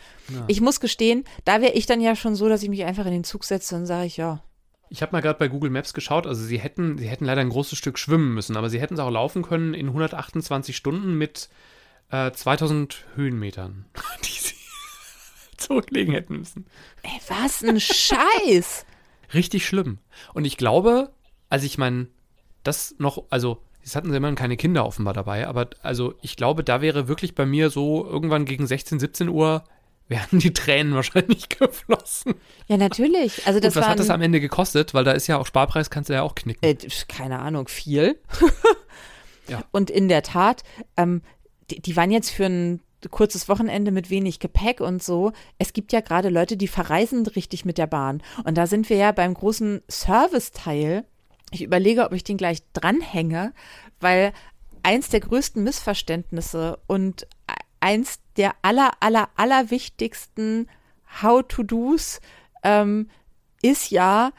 [0.47, 3.11] Ich muss gestehen, da wäre ich dann ja schon so, dass ich mich einfach in
[3.11, 4.43] den Zug setze und sage ich, ja,
[4.89, 7.49] Ich habe mal gerade bei Google Maps geschaut, also sie hätten, sie hätten leider ein
[7.49, 11.49] großes Stück schwimmen müssen, aber sie hätten es auch laufen können in 128 Stunden mit
[12.11, 13.85] äh, 2000 Höhenmetern,
[14.23, 14.55] die sie
[15.57, 16.67] zurücklegen hätten müssen.
[17.01, 18.85] ey, was ein Scheiß.
[19.33, 19.99] Richtig schlimm.
[20.33, 21.11] Und ich glaube,
[21.49, 22.07] also ich meine,
[22.63, 26.63] das noch, also jetzt hatten sie immerhin keine Kinder offenbar dabei, aber also ich glaube,
[26.63, 29.63] da wäre wirklich bei mir so irgendwann gegen 16, 17 Uhr
[30.07, 32.35] wären die Tränen wahrscheinlich geflossen.
[32.67, 33.45] Ja, natürlich.
[33.47, 34.93] Also das Und was hat das am Ende gekostet?
[34.93, 36.63] Weil da ist ja auch Sparpreis, kannst du ja auch knicken.
[36.63, 36.75] äh,
[37.07, 38.19] keine Ahnung, viel.
[39.47, 39.63] Ja.
[39.71, 40.63] Und in der Tat,
[40.97, 41.21] ähm,
[41.69, 45.31] die, die waren jetzt für ein kurzes Wochenende mit wenig Gepäck und so.
[45.57, 48.21] Es gibt ja gerade Leute, die verreisen richtig mit der Bahn.
[48.43, 51.05] Und da sind wir ja beim großen Serviceteil.
[51.51, 53.53] Ich überlege, ob ich den gleich dranhänge,
[53.99, 54.33] weil
[54.83, 57.27] eins der größten Missverständnisse und
[57.79, 60.67] eins der aller, aller, aller wichtigsten
[61.21, 62.19] How-to-Dos
[62.63, 63.09] ähm,
[63.61, 64.31] ist ja,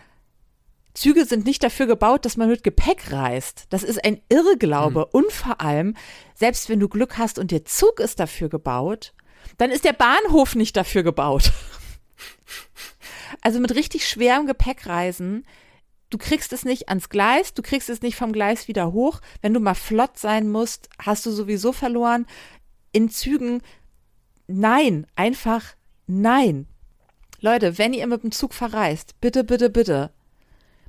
[0.96, 3.66] Züge sind nicht dafür gebaut, dass man mit Gepäck reist.
[3.68, 5.06] Das ist ein Irrglaube.
[5.06, 5.94] Und vor allem,
[6.34, 9.12] selbst wenn du Glück hast und der Zug ist dafür gebaut,
[9.58, 11.52] dann ist der Bahnhof nicht dafür gebaut.
[13.42, 15.44] Also mit richtig schwerem Gepäck reisen,
[16.10, 19.20] du kriegst es nicht ans Gleis, du kriegst es nicht vom Gleis wieder hoch.
[19.42, 22.26] Wenn du mal flott sein musst, hast du sowieso verloren.
[22.92, 23.62] In Zügen,
[24.46, 25.74] nein, einfach
[26.06, 26.68] nein.
[27.40, 30.12] Leute, wenn ihr mit dem Zug verreist, bitte, bitte, bitte.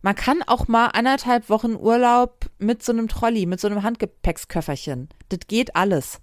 [0.02, 5.10] Man kann auch mal anderthalb Wochen Urlaub mit so einem Trolley, mit so einem Handgepäcksköfferchen.
[5.30, 6.22] Das geht alles.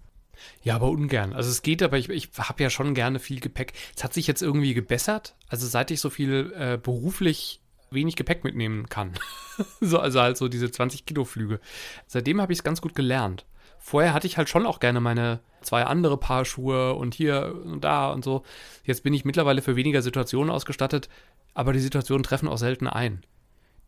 [0.63, 1.33] Ja, aber ungern.
[1.33, 3.73] Also es geht, aber ich, ich habe ja schon gerne viel Gepäck.
[3.97, 5.37] Es hat sich jetzt irgendwie gebessert.
[5.49, 7.61] Also seit ich so viel äh, beruflich
[7.91, 9.13] wenig Gepäck mitnehmen kann.
[9.81, 11.61] so, also halt so diese 20 Kilo Flüge.
[12.07, 13.47] Seitdem habe ich es ganz gut gelernt.
[13.79, 17.85] Vorher hatte ich halt schon auch gerne meine zwei andere Paar Schuhe und hier und
[17.85, 18.43] da und so.
[18.85, 21.09] Jetzt bin ich mittlerweile für weniger Situationen ausgestattet,
[21.53, 23.25] aber die Situationen treffen auch selten ein.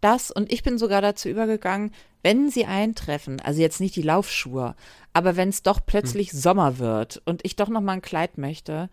[0.00, 4.74] Das und ich bin sogar dazu übergegangen, wenn sie eintreffen, also jetzt nicht die Laufschuhe,
[5.12, 6.38] aber wenn es doch plötzlich hm.
[6.38, 8.90] Sommer wird und ich doch noch mal ein Kleid möchte,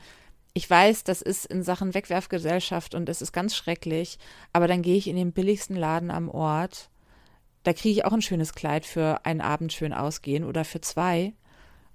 [0.54, 4.20] ich weiß, das ist in Sachen Wegwerfgesellschaft und es ist ganz schrecklich,
[4.54, 6.90] aber dann gehe ich in den billigsten Laden am Ort.
[7.64, 11.34] Da kriege ich auch ein schönes Kleid für einen Abend schön ausgehen oder für zwei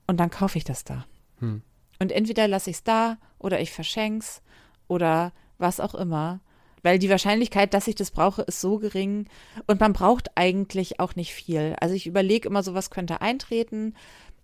[0.08, 1.06] und dann kaufe ich das da.
[1.38, 1.62] Hm.
[2.00, 4.42] Und entweder lasse ich es da oder ich verschenk's
[4.88, 6.40] oder was auch immer.
[6.82, 9.26] Weil die Wahrscheinlichkeit, dass ich das brauche, ist so gering
[9.66, 11.76] und man braucht eigentlich auch nicht viel.
[11.80, 13.94] Also ich überlege immer so, was könnte eintreten.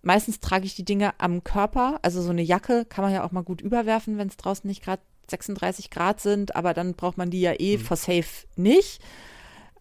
[0.03, 1.99] Meistens trage ich die Dinge am Körper.
[2.03, 4.83] Also so eine Jacke kann man ja auch mal gut überwerfen, wenn es draußen nicht
[4.83, 7.81] gerade 36 Grad sind, aber dann braucht man die ja eh mhm.
[7.81, 9.01] for safe nicht.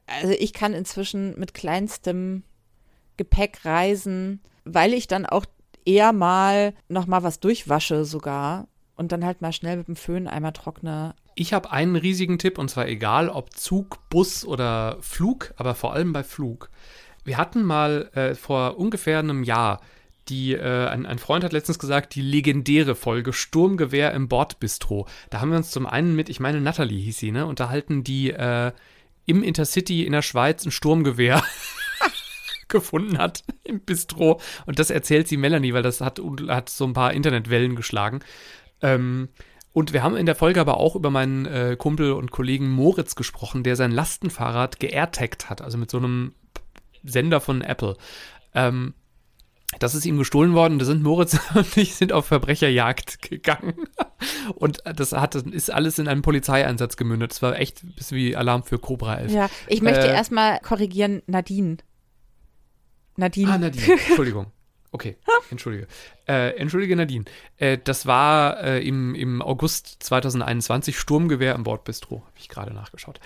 [0.06, 2.44] Also ich kann inzwischen mit kleinstem
[3.18, 5.46] Gepäck reisen, weil ich dann auch
[5.86, 10.28] eher mal noch mal was durchwasche sogar und dann halt mal schnell mit dem Föhn
[10.28, 11.16] einmal trockne.
[11.36, 15.94] Ich habe einen riesigen Tipp und zwar egal ob Zug, Bus oder Flug, aber vor
[15.94, 16.70] allem bei Flug.
[17.24, 19.82] Wir hatten mal äh, vor ungefähr einem Jahr
[20.30, 25.08] die, äh, ein, ein, Freund hat letztens gesagt, die legendäre Folge Sturmgewehr im Bordbistro.
[25.30, 28.32] Da haben wir uns zum einen mit, ich meine, Natalie hieß sie, ne, unterhalten, die
[28.32, 28.72] äh,
[29.26, 31.44] im Intercity in der Schweiz ein Sturmgewehr
[32.70, 34.40] gefunden hat im Bistro.
[34.66, 38.22] Und das erzählt sie Melanie, weil das hat, hat so ein paar Internetwellen geschlagen.
[38.82, 39.30] Ähm,
[39.74, 43.16] und wir haben in der Folge aber auch über meinen äh, Kumpel und Kollegen Moritz
[43.16, 46.34] gesprochen, der sein Lastenfahrrad geairtaggt hat, also mit so einem
[47.04, 47.98] Sender von Apple.
[48.54, 48.94] Ähm,
[49.80, 50.78] das ist ihm gestohlen worden.
[50.78, 53.74] Da sind Moritz und ich sind auf Verbrecherjagd gegangen.
[54.56, 57.32] Und das hat, ist alles in einen Polizeieinsatz gemündet.
[57.32, 59.32] Das war echt ein bisschen wie Alarm für Cobra 11.
[59.32, 61.78] Ja, ich möchte äh, erstmal korrigieren, Nadine.
[63.18, 63.52] Nadine.
[63.52, 63.94] Ah, Nadine.
[63.94, 64.48] Entschuldigung.
[64.94, 65.18] Okay,
[65.50, 65.88] entschuldige.
[66.28, 67.26] Äh, entschuldige Nadine.
[67.58, 72.18] Äh, das war äh, im, im August 2021 Sturmgewehr im Bordbistro.
[72.18, 73.20] Habe ich gerade nachgeschaut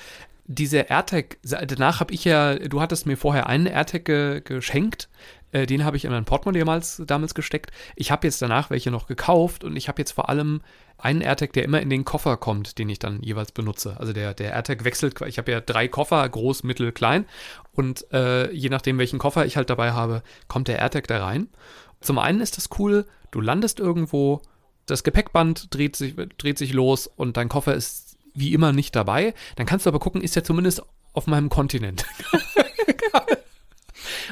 [0.49, 5.09] diese AirTag, danach habe ich ja, du hattest mir vorher einen AirTag ge geschenkt,
[5.51, 7.71] äh, den habe ich in mein Portemonnaie damals, damals gesteckt.
[7.95, 10.61] Ich habe jetzt danach welche noch gekauft und ich habe jetzt vor allem
[10.97, 13.97] einen AirTag, der immer in den Koffer kommt, den ich dann jeweils benutze.
[13.99, 17.25] Also der, der AirTag wechselt, ich habe ja drei Koffer, groß, mittel, klein
[17.73, 21.49] und äh, je nachdem, welchen Koffer ich halt dabei habe, kommt der AirTag da rein.
[22.01, 24.41] Zum einen ist das cool, du landest irgendwo,
[24.85, 29.33] das Gepäckband dreht sich, dreht sich los und dein Koffer ist wie immer nicht dabei.
[29.55, 30.83] Dann kannst du aber gucken, ist er zumindest
[31.13, 32.05] auf meinem Kontinent.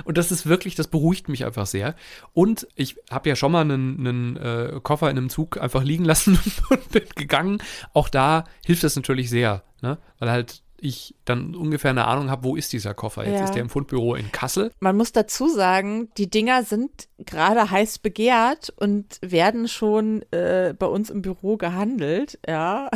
[0.03, 1.95] Und das ist wirklich, das beruhigt mich einfach sehr.
[2.34, 6.05] Und ich habe ja schon mal einen, einen äh, Koffer in einem Zug einfach liegen
[6.05, 7.60] lassen und bin gegangen.
[7.93, 9.97] Auch da hilft das natürlich sehr, ne?
[10.19, 13.25] weil halt ich dann ungefähr eine Ahnung habe, wo ist dieser Koffer?
[13.25, 13.45] Jetzt ja.
[13.45, 14.71] ist der im Fundbüro in Kassel.
[14.79, 20.85] Man muss dazu sagen, die Dinger sind gerade heiß begehrt und werden schon äh, bei
[20.85, 22.39] uns im Büro gehandelt.
[22.47, 22.89] Ja.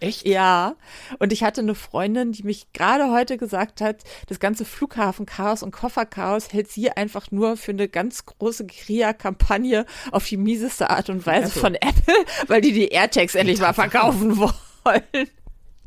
[0.00, 0.26] Echt?
[0.26, 0.74] ja.
[1.18, 5.70] Und ich hatte eine Freundin, die mich gerade heute gesagt hat, das ganze Flughafenchaos und
[5.70, 11.26] Kofferchaos hält sie einfach nur für eine ganz große Kria-Kampagne auf die mieseste Art und
[11.26, 11.60] Weise also.
[11.60, 12.14] von Apple,
[12.48, 15.30] weil die die AirTags endlich mal verkaufen wollen.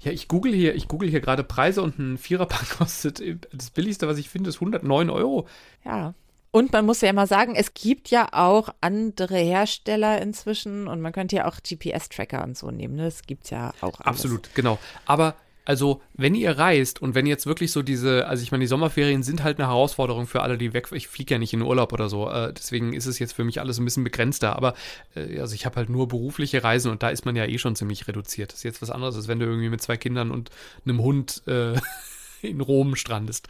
[0.04, 4.08] Ja, ich google hier, ich google hier gerade Preise und ein Viererpack kostet, das billigste,
[4.08, 5.48] was ich finde, ist 109 Euro.
[5.86, 6.14] Ja.
[6.52, 11.12] Und man muss ja immer sagen, es gibt ja auch andere Hersteller inzwischen und man
[11.12, 12.96] könnte ja auch GPS-Tracker und so nehmen.
[12.96, 13.06] Ne?
[13.06, 14.00] Das gibt es ja auch.
[14.02, 14.06] Alles.
[14.06, 14.78] Absolut, genau.
[15.08, 15.34] Aber
[15.66, 19.24] also, wenn ihr reist und wenn jetzt wirklich so diese, also ich meine, die Sommerferien
[19.24, 22.10] sind halt eine Herausforderung für alle, die weg, ich fliege ja nicht in Urlaub oder
[22.10, 24.74] so, äh, deswegen ist es jetzt für mich alles ein bisschen begrenzter, aber
[25.16, 27.78] äh, also ich habe halt nur berufliche Reisen und da ist man ja eh schon
[27.78, 28.52] ziemlich reduziert.
[28.52, 30.50] Das ist jetzt was anderes, als wenn du irgendwie mit zwei Kindern und
[30.86, 31.76] einem Hund äh,
[32.42, 33.48] in Rom strandest.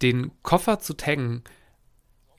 [0.00, 1.42] Den Koffer zu taggen,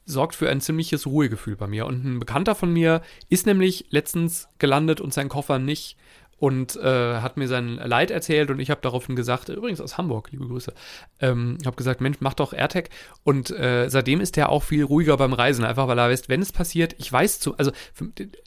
[0.06, 1.86] sorgt für ein ziemliches Ruhegefühl bei mir.
[1.86, 5.96] Und ein Bekannter von mir ist nämlich letztens gelandet und sein Koffer nicht
[6.42, 10.32] und äh, hat mir sein Leid erzählt und ich habe daraufhin gesagt, übrigens aus Hamburg,
[10.32, 10.74] liebe Grüße,
[11.20, 12.90] ähm, habe gesagt, Mensch, mach doch AirTag
[13.24, 16.42] und äh, seitdem ist er auch viel ruhiger beim Reisen, einfach weil er weiß, wenn
[16.42, 17.72] es passiert, ich weiß zu, also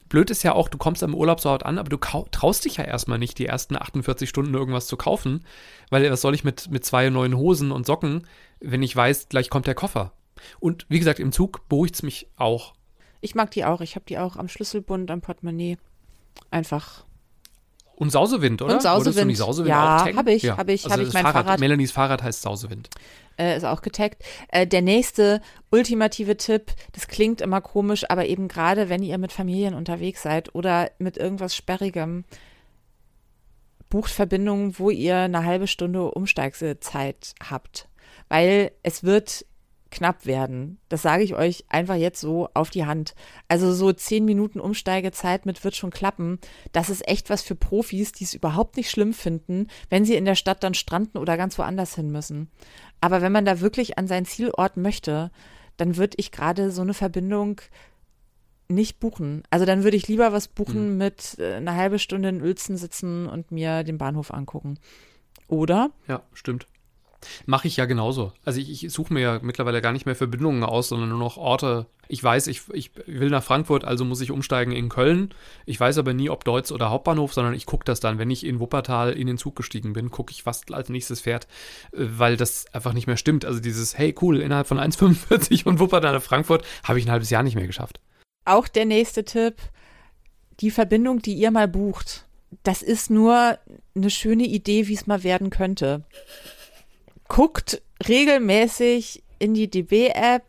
[0.09, 1.97] blöd ist ja auch, du kommst am Urlaubsort an, aber du
[2.33, 5.45] traust dich ja erstmal nicht, die ersten 48 Stunden irgendwas zu kaufen,
[5.89, 8.27] weil was soll ich mit, mit zwei neuen Hosen und Socken,
[8.59, 10.15] wenn ich weiß, gleich kommt der Koffer.
[10.59, 12.75] Und wie gesagt, im Zug beruhigt es mich auch.
[13.21, 15.79] Ich mag die auch, ich habe die auch am Schlüsselbund, am Portemonnaie.
[16.51, 17.05] Einfach
[17.97, 18.75] und Sausewind, oder?
[18.75, 19.31] Und Sausewind.
[19.31, 20.57] du Sausewind ja, habe ich, ja.
[20.57, 21.61] habe ich, also habe ich mein Fahrrad, Fahrrad.
[21.61, 22.91] Melanies Fahrrad heißt Sausewind.
[23.39, 24.23] Äh, ist auch getaggt.
[24.49, 29.33] Äh, der nächste ultimative Tipp, das klingt immer komisch, aber eben gerade, wenn ihr mit
[29.33, 32.25] Familien unterwegs seid oder mit irgendwas Sperrigem,
[33.91, 37.89] bucht Verbindungen, wo ihr eine halbe Stunde Umsteigzeit habt.
[38.29, 39.45] Weil es wird
[39.95, 40.79] knapp werden.
[40.89, 43.15] Das sage ich euch einfach jetzt so auf die Hand.
[43.49, 46.39] Also so zehn Minuten Umsteigezeit mit wird schon klappen.
[46.73, 50.25] Das ist echt was für Profis, die es überhaupt nicht schlimm finden, wenn sie in
[50.25, 52.51] der Stadt dann stranden oder ganz woanders hin müssen.
[53.01, 55.31] Aber wenn man da wirklich an seinen Zielort möchte,
[55.77, 57.61] dann würde ich gerade so eine Verbindung
[58.69, 59.43] nicht buchen.
[59.51, 60.97] Also dann würde ich lieber was buchen Hm.
[60.99, 64.79] mit äh, eine halbe Stunde in Uelzen sitzen und mir den Bahnhof angucken.
[65.49, 65.91] Oder?
[66.09, 66.67] Ja, stimmt.
[67.47, 68.33] Mache ich ja genauso.
[68.45, 71.37] Also ich, ich suche mir ja mittlerweile gar nicht mehr Verbindungen aus, sondern nur noch
[71.37, 71.87] Orte.
[72.09, 75.33] Ich weiß, ich, ich will nach Frankfurt, also muss ich umsteigen in Köln.
[75.65, 78.19] Ich weiß aber nie, ob Deutz oder Hauptbahnhof, sondern ich gucke das dann.
[78.19, 81.47] Wenn ich in Wuppertal in den Zug gestiegen bin, gucke ich, was als nächstes fährt,
[81.93, 83.45] äh, weil das einfach nicht mehr stimmt.
[83.45, 87.31] Also dieses, hey cool, innerhalb von 1,45 von Wuppertal nach Frankfurt habe ich ein halbes
[87.31, 88.01] Jahr nicht mehr geschafft.
[88.45, 89.57] Auch der nächste Tipp,
[90.61, 92.27] die Verbindung, die ihr mal bucht,
[92.63, 93.59] das ist nur
[93.95, 96.05] eine schöne Idee, wie es mal werden könnte.
[97.29, 100.45] Guckt regelmäßig in die DB-App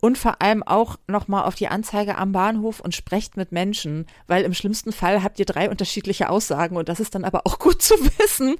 [0.00, 4.44] und vor allem auch nochmal auf die Anzeige am Bahnhof und sprecht mit Menschen, weil
[4.44, 7.82] im schlimmsten Fall habt ihr drei unterschiedliche Aussagen und das ist dann aber auch gut
[7.82, 8.56] zu wissen.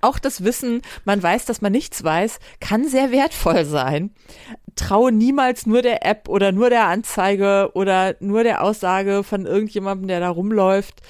[0.00, 4.10] Auch das Wissen, man weiß, dass man nichts weiß, kann sehr wertvoll sein.
[4.76, 10.08] Traue niemals nur der App oder nur der Anzeige oder nur der Aussage von irgendjemandem,
[10.08, 11.00] der da rumläuft.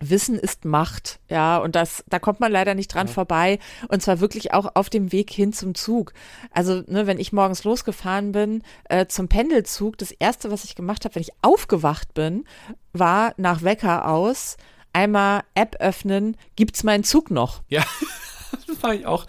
[0.00, 3.58] Wissen ist Macht, ja, und das, da kommt man leider nicht dran vorbei.
[3.88, 6.12] Und zwar wirklich auch auf dem Weg hin zum Zug.
[6.50, 11.04] Also, ne, wenn ich morgens losgefahren bin äh, zum Pendelzug, das erste, was ich gemacht
[11.04, 12.44] habe, wenn ich aufgewacht bin,
[12.92, 14.56] war nach Wecker aus
[14.92, 17.62] einmal App öffnen, gibt's meinen Zug noch?
[17.68, 17.84] Ja,
[18.66, 19.26] das mache ich auch.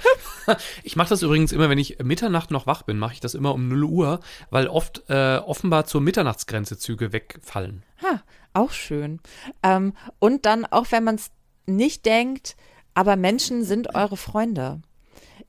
[0.84, 3.54] Ich mache das übrigens immer, wenn ich Mitternacht noch wach bin, mache ich das immer
[3.54, 7.84] um 0 Uhr, weil oft äh, offenbar zur Mitternachtsgrenze Züge wegfallen.
[8.02, 8.22] Ha,
[8.54, 9.20] auch schön.
[9.64, 11.32] Ähm, und dann, auch wenn man es
[11.66, 12.56] nicht denkt,
[12.94, 14.82] aber Menschen sind eure Freunde.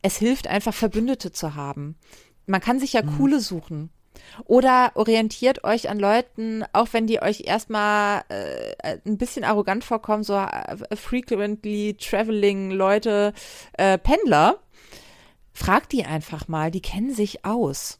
[0.02, 1.96] Es hilft einfach, Verbündete zu haben.
[2.46, 3.90] Man kann sich ja coole suchen.
[4.44, 10.24] Oder orientiert euch an Leuten, auch wenn die euch erstmal äh, ein bisschen arrogant vorkommen,
[10.24, 13.32] so äh, frequently traveling Leute,
[13.74, 14.58] äh, Pendler.
[15.52, 17.98] Fragt die einfach mal, die kennen sich aus.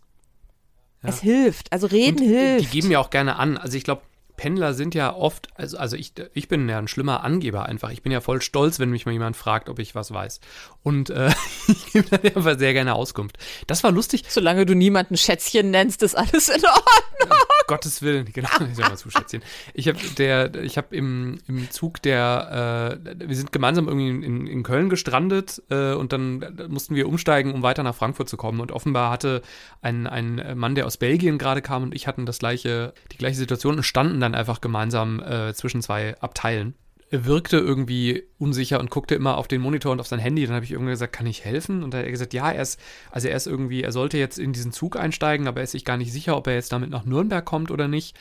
[1.02, 2.64] Es hilft, also reden Und hilft.
[2.64, 3.56] Die geben ja auch gerne an.
[3.56, 4.02] Also ich glaube,
[4.38, 7.90] Pendler sind ja oft, also, also ich, ich bin ja ein schlimmer Angeber einfach.
[7.90, 10.40] Ich bin ja voll stolz, wenn mich mal jemand fragt, ob ich was weiß.
[10.82, 11.30] Und äh,
[11.68, 13.36] ich gebe dann einfach sehr gerne Auskunft.
[13.66, 14.24] Das war lustig.
[14.28, 17.38] Solange du niemanden Schätzchen nennst, ist alles in Ordnung.
[17.66, 19.42] Gottes Willen, genau, ich soll mal zuschätzen.
[19.74, 24.46] Ich habe der, ich habe im, im Zug der, äh, wir sind gemeinsam irgendwie in,
[24.46, 28.60] in Köln gestrandet äh, und dann mussten wir umsteigen, um weiter nach Frankfurt zu kommen.
[28.60, 29.42] Und offenbar hatte
[29.82, 33.36] ein, ein Mann, der aus Belgien gerade kam und ich hatten das gleiche, die gleiche
[33.36, 36.74] Situation und standen dann einfach gemeinsam äh, zwischen zwei Abteilen.
[37.10, 40.44] Er wirkte irgendwie unsicher und guckte immer auf den Monitor und auf sein Handy.
[40.44, 41.82] Dann habe ich irgendwie gesagt, kann ich helfen?
[41.82, 42.78] Und dann hat er gesagt, ja, er ist,
[43.10, 45.86] also er ist irgendwie, er sollte jetzt in diesen Zug einsteigen, aber er ist sich
[45.86, 48.16] gar nicht sicher, ob er jetzt damit nach Nürnberg kommt oder nicht.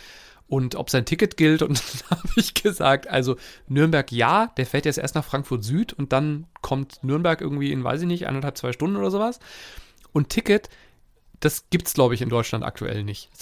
[0.49, 1.61] Und ob sein Ticket gilt.
[1.61, 3.35] Und dann habe ich gesagt, also
[3.67, 7.83] Nürnberg ja, der fährt jetzt erst nach Frankfurt Süd und dann kommt Nürnberg irgendwie in,
[7.83, 9.39] weiß ich nicht, eineinhalb, zwei Stunden oder sowas.
[10.13, 10.69] Und Ticket,
[11.39, 13.29] das gibt's, glaube ich, in Deutschland aktuell nicht.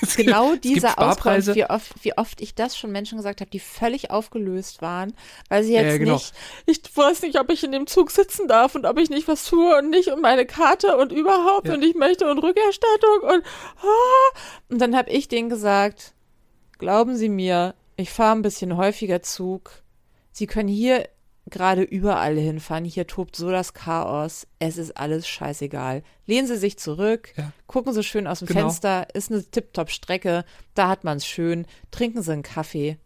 [0.00, 0.98] Es gibt- Genau es gibt dieser.
[0.98, 5.12] Auskunft, wie oft, wie oft ich das schon Menschen gesagt habe, die völlig aufgelöst waren,
[5.48, 6.12] weil sie jetzt ja, genau.
[6.14, 6.32] nicht,
[6.66, 9.44] ich weiß nicht, ob ich in dem Zug sitzen darf und ob ich nicht was
[9.44, 11.74] tue und nicht und meine Karte und überhaupt Ja.
[11.74, 13.44] und ich möchte und Rückerstattung und
[13.82, 14.38] ah.
[14.68, 16.14] und dann habe ich denen gesagt,
[16.78, 19.82] glauben Sie mir, ich fahre ein bisschen häufiger Zug.
[20.30, 21.08] Sie können hier
[21.50, 22.84] gerade überall hinfahren.
[22.84, 24.46] Hier tobt so das Chaos.
[24.58, 26.02] Es ist alles scheißegal.
[26.26, 27.52] Lehnen Sie sich zurück, Ja.
[27.66, 28.60] gucken Sie schön aus dem Genau.
[28.60, 31.66] Fenster, ist eine Tip-Top-Strecke, da hat man es schön.
[31.90, 32.98] Trinken Sie einen Kaffee,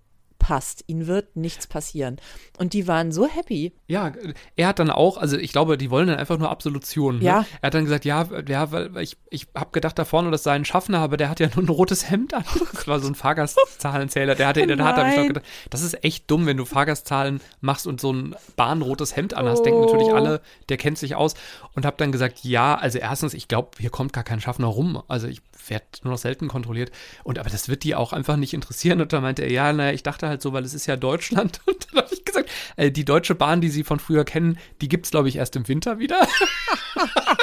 [0.43, 0.83] passt.
[0.89, 2.17] Ihnen wird nichts passieren.
[2.59, 3.73] Und die waren so happy.
[3.87, 4.13] Ja,
[4.57, 7.19] er hat dann auch, also ich glaube, die wollen dann einfach nur Absolution.
[7.21, 7.25] Ne?
[7.25, 7.47] Ja.
[7.61, 10.53] Er hat dann gesagt, ja, ja, weil ich, ich habe gedacht da vorne, das sei
[10.53, 12.45] ein Schaffner, aber der hat ja nur ein rotes Hemd an.
[12.73, 14.35] Das war so ein Fahrgastzahlenzähler.
[14.35, 15.29] Der hatte in der Tat, habe ich Nein.
[15.29, 19.47] gedacht, das ist echt dumm, wenn du Fahrgastzahlen machst und so ein bahnrotes Hemd an
[19.47, 19.63] hast.
[19.63, 20.15] Denken natürlich Oh.
[20.17, 21.35] alle, der kennt sich aus.
[21.75, 25.01] Und habe dann gesagt, ja, also erstens, ich glaube, hier kommt gar kein Schaffner rum.
[25.07, 26.91] Also ich werde nur noch selten kontrolliert.
[27.23, 29.01] Und aber das wird die auch einfach nicht interessieren.
[29.01, 31.61] Und da meinte er, ja, naja, ich dachte halt so, weil es ist ja Deutschland.
[31.67, 34.89] Und dann habe ich gesagt, äh, die Deutsche Bahn, die Sie von früher kennen, die
[34.89, 36.27] gibt's glaube ich, erst im Winter wieder.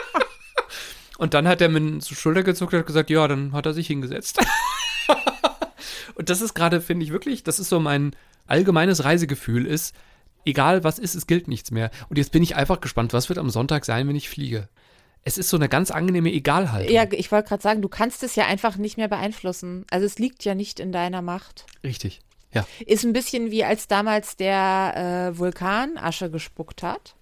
[1.18, 3.74] und dann hat er mit zur Schulter gezuckt und hat gesagt, ja, dann hat er
[3.74, 4.40] sich hingesetzt.
[6.16, 8.16] und das ist gerade, finde ich wirklich, das ist so mein
[8.48, 9.96] allgemeines Reisegefühl ist,
[10.46, 11.92] egal was ist, es gilt nichts mehr.
[12.10, 14.68] Und jetzt bin ich einfach gespannt, was wird am Sonntag sein, wenn ich fliege.
[15.24, 16.94] Es ist so eine ganz angenehme Egalhaltung.
[16.94, 19.86] Ja, ich wollte gerade sagen, du kannst es ja einfach nicht mehr beeinflussen.
[19.92, 21.66] Also es liegt ja nicht in deiner Macht.
[21.84, 22.22] Richtig.
[22.54, 22.66] Ja.
[22.86, 27.16] Ist ein bisschen wie als damals der äh, Vulkan Asche gespuckt hat.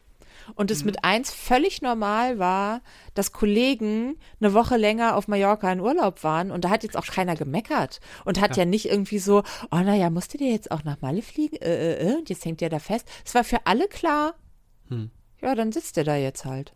[0.55, 2.79] und es mit eins völlig normal war,
[3.13, 7.05] dass Kollegen eine Woche länger auf Mallorca in Urlaub waren und da hat jetzt auch
[7.05, 8.69] keiner gemeckert und hat ja, Ja.
[8.69, 12.15] nicht irgendwie so, oh naja, musste der jetzt auch nach Malle fliegen äh, äh, äh,
[12.15, 13.05] und jetzt hängt der da fest.
[13.25, 14.35] Es war für alle klar,
[14.87, 15.11] Hm.
[15.41, 16.71] ja, dann sitzt der da jetzt halt.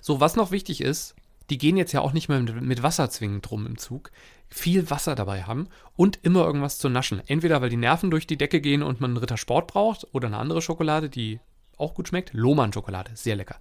[0.00, 1.14] So, was noch wichtig ist,
[1.52, 4.10] die gehen jetzt ja auch nicht mehr mit, mit Wasser zwingend rum im Zug.
[4.48, 7.20] Viel Wasser dabei haben und immer irgendwas zu naschen.
[7.26, 10.28] Entweder weil die Nerven durch die Decke gehen und man einen Ritter Sport braucht oder
[10.28, 11.40] eine andere Schokolade, die
[11.78, 12.32] auch gut schmeckt.
[12.32, 13.56] Lohmann-Schokolade, sehr lecker.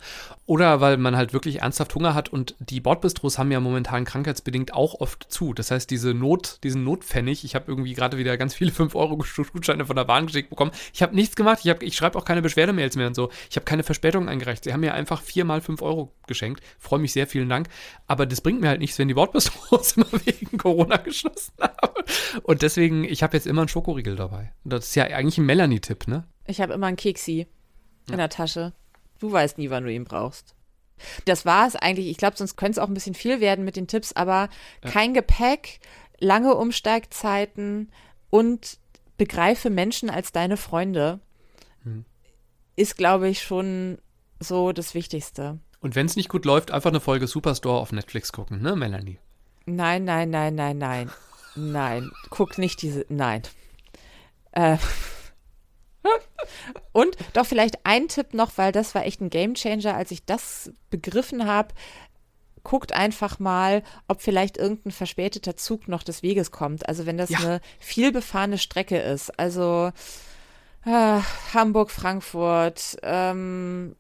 [0.46, 4.74] Oder weil man halt wirklich ernsthaft Hunger hat und die Bordbistros haben ja momentan krankheitsbedingt
[4.74, 5.54] auch oft zu.
[5.54, 9.96] Das heißt, diese Not, diesen Notpfennig, ich habe irgendwie gerade wieder ganz viele 5-Euro-Gutscheine von
[9.96, 10.72] der Bahn geschickt bekommen.
[10.94, 13.30] Ich habe nichts gemacht, ich, ich schreibe auch keine Beschwerdemails mehr und so.
[13.50, 14.64] Ich habe keine Verspätung eingereicht.
[14.64, 16.64] Sie haben mir einfach viermal 5 Euro geschenkt.
[16.80, 17.68] Freue mich sehr, vielen Dank.
[18.08, 22.04] Aber das bringt mir halt nichts, wenn die Bordbistros immer wegen Corona geschlossen haben.
[22.44, 24.54] Und deswegen, ich habe jetzt immer einen Schokoriegel dabei.
[24.64, 26.26] Das ist ja eigentlich ein Melanie-Tipp, ne?
[26.46, 27.48] Ich habe immer einen Keksi
[28.12, 28.74] in der Tasche.
[29.20, 30.56] Du weißt nie, wann du ihn brauchst.
[31.26, 32.08] Das war es eigentlich.
[32.08, 34.50] Ich glaube, sonst könnte es auch ein bisschen viel werden mit den Tipps, aber
[34.82, 35.80] kein Gepäck,
[36.20, 37.92] lange Umsteigzeiten
[38.30, 38.78] und
[39.18, 41.20] begreife Menschen als deine Freunde
[42.76, 43.98] ist, glaube ich, schon
[44.40, 45.60] so das Wichtigste.
[45.80, 49.20] Und wenn es nicht gut läuft, einfach eine Folge Superstore auf Netflix gucken, ne, Melanie?
[49.66, 51.12] Nein, nein, nein, nein, nein.
[51.54, 52.12] Nein.
[52.30, 53.06] Guck nicht diese.
[53.10, 53.42] Nein.
[54.54, 54.78] Äh.
[56.92, 60.72] Und doch vielleicht ein Tipp noch, weil das war echt ein Gamechanger, als ich das
[60.90, 61.70] begriffen habe.
[62.64, 66.88] Guckt einfach mal, ob vielleicht irgendein verspäteter Zug noch des Weges kommt.
[66.88, 67.40] Also wenn das Ja.
[67.40, 69.38] eine viel befahrene Strecke ist.
[69.40, 69.92] Also
[70.86, 71.20] äh,
[71.54, 73.96] Hamburg, Frankfurt, ähm,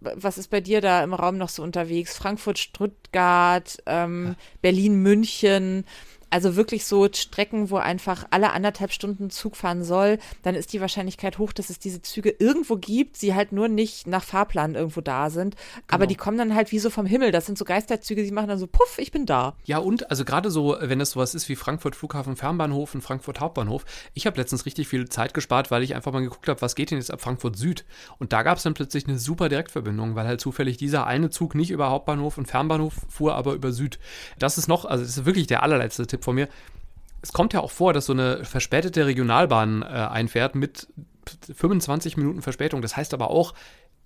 [0.00, 2.16] was ist bei dir da im Raum noch so unterwegs?
[2.16, 5.84] Frankfurt, Stuttgart, ähm, Berlin, München.
[6.30, 10.80] Also wirklich so Strecken, wo einfach alle anderthalb Stunden Zug fahren soll, dann ist die
[10.80, 15.00] Wahrscheinlichkeit hoch, dass es diese Züge irgendwo gibt, sie halt nur nicht nach Fahrplan irgendwo
[15.00, 15.56] da sind.
[15.88, 17.32] Aber die kommen dann halt wie so vom Himmel.
[17.32, 19.56] Das sind so Geisterzüge, die machen dann so, puff, ich bin da.
[19.64, 23.40] Ja, und also gerade so, wenn es sowas ist wie Frankfurt Flughafen Fernbahnhof und Frankfurt
[23.40, 26.74] Hauptbahnhof, ich habe letztens richtig viel Zeit gespart, weil ich einfach mal geguckt habe, was
[26.74, 27.84] geht denn jetzt ab Frankfurt Süd?
[28.18, 31.54] Und da gab es dann plötzlich eine super Direktverbindung, weil halt zufällig dieser eine Zug
[31.54, 33.98] nicht über Hauptbahnhof und Fernbahnhof fuhr, aber über Süd.
[34.38, 36.48] Das ist noch, also das ist wirklich der allerletzte Tipp von mir.
[37.22, 40.88] Es kommt ja auch vor, dass so eine verspätete Regionalbahn äh, einfährt mit
[41.54, 42.82] 25 Minuten Verspätung.
[42.82, 43.54] Das heißt aber auch,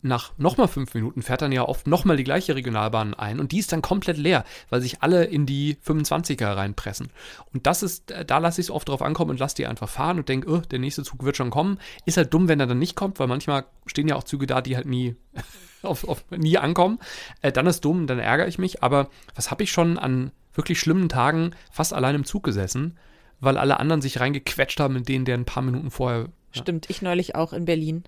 [0.05, 3.59] nach nochmal fünf Minuten fährt dann ja oft nochmal die gleiche Regionalbahn ein und die
[3.59, 7.09] ist dann komplett leer, weil sich alle in die 25er reinpressen.
[7.55, 9.89] Und das ist, äh, da lasse ich es oft drauf ankommen und lasse die einfach
[9.89, 11.79] fahren und denke, oh, der nächste Zug wird schon kommen.
[12.05, 14.61] Ist halt dumm, wenn er dann nicht kommt, weil manchmal stehen ja auch Züge da,
[14.61, 15.17] die halt nie,
[15.83, 16.99] auf, auf, nie ankommen.
[17.41, 18.83] Äh, dann ist dumm, dann ärgere ich mich.
[18.83, 22.97] Aber was habe ich schon an wirklich schlimmen Tagen fast allein im Zug gesessen,
[23.41, 26.29] weil alle anderen sich reingequetscht haben, in denen der ein paar Minuten vorher.
[26.53, 26.63] Ja.
[26.63, 28.05] Stimmt, ich neulich auch in Berlin.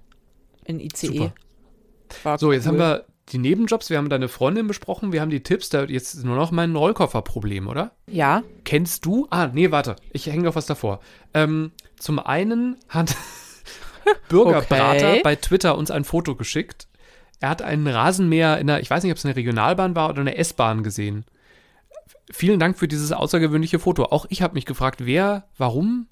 [0.64, 1.06] In ICE.
[1.06, 1.32] Super.
[2.22, 2.72] War So, jetzt cool.
[2.72, 6.22] haben wir die Nebenjobs, wir haben deine Freundin besprochen, wir haben die Tipps, da jetzt
[6.24, 7.90] nur noch mein Rollkofferproblem, oder?
[8.08, 9.26] Ja, Kennst du?
[9.30, 11.00] Ah, nee, warte, ich hänge noch was davor.
[11.34, 13.16] Ähm, zum einen hat
[14.28, 15.20] Bürgerbrater Okay.
[15.24, 16.86] bei Twitter uns ein Foto geschickt.
[17.40, 20.20] Er hat einen Rasenmäher in der, ich weiß nicht, ob es eine Regionalbahn war oder
[20.20, 21.24] eine S-Bahn gesehen.
[22.30, 24.04] Vielen Dank für dieses außergewöhnliche Foto.
[24.06, 26.08] Auch ich habe mich gefragt, wer, warum,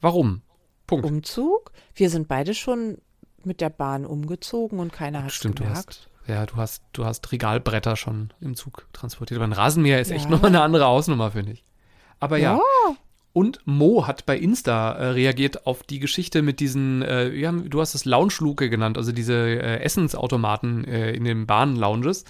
[0.00, 0.42] warum?
[0.86, 1.06] Punkt.
[1.06, 1.72] Umzug.
[1.94, 2.98] Wir sind beide schon
[3.44, 5.88] mit der Bahn umgezogen und keiner hat Stimmt, du gemerkt.
[5.88, 9.38] hast, ja, du hast, du hast Regalbretter schon im Zug transportiert.
[9.38, 10.30] Aber ein Rasenmäher ist echt Ja.
[10.30, 11.64] nochmal eine andere Hausnummer, finde ich.
[12.20, 12.60] Aber ja.
[13.32, 17.80] Und Mo hat bei Insta äh, reagiert auf die Geschichte mit diesen, äh, haben, du
[17.80, 22.24] hast es Lounge-Luke genannt, also diese äh, Essensautomaten äh, in den Bahn-Lounges.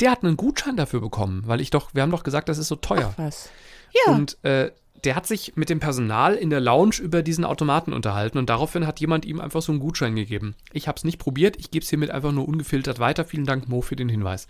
[0.00, 2.68] Der hat einen Gutschein dafür bekommen, weil ich doch, wir haben doch gesagt, das ist
[2.68, 3.12] so teuer.
[3.16, 3.50] Was?
[3.92, 4.14] Ja.
[4.14, 4.70] Und äh,
[5.04, 8.86] der hat sich mit dem Personal in der Lounge über diesen Automaten unterhalten und daraufhin
[8.86, 10.54] hat jemand ihm einfach so einen Gutschein gegeben.
[10.72, 13.24] Ich habe es nicht probiert, ich gebe es hiermit einfach nur ungefiltert weiter.
[13.24, 14.46] Vielen Dank, Mo, für den Hinweis.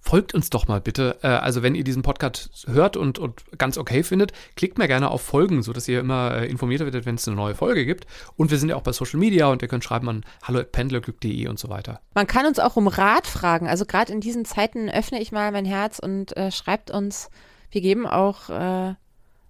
[0.00, 1.18] Folgt uns doch mal bitte.
[1.22, 5.10] Äh, also wenn ihr diesen Podcast hört und, und ganz okay findet, klickt mir gerne
[5.10, 8.06] auf Folgen, sodass ihr immer äh, informiert werdet, wenn es eine neue Folge gibt.
[8.36, 11.58] Und wir sind ja auch bei Social Media und ihr könnt schreiben an hallo.pendlerglück.de und
[11.58, 12.00] so weiter.
[12.14, 13.66] Man kann uns auch um Rat fragen.
[13.66, 17.30] Also gerade in diesen Zeiten öffne ich mal mein Herz und äh, schreibt uns.
[17.70, 18.94] Wir geben auch äh,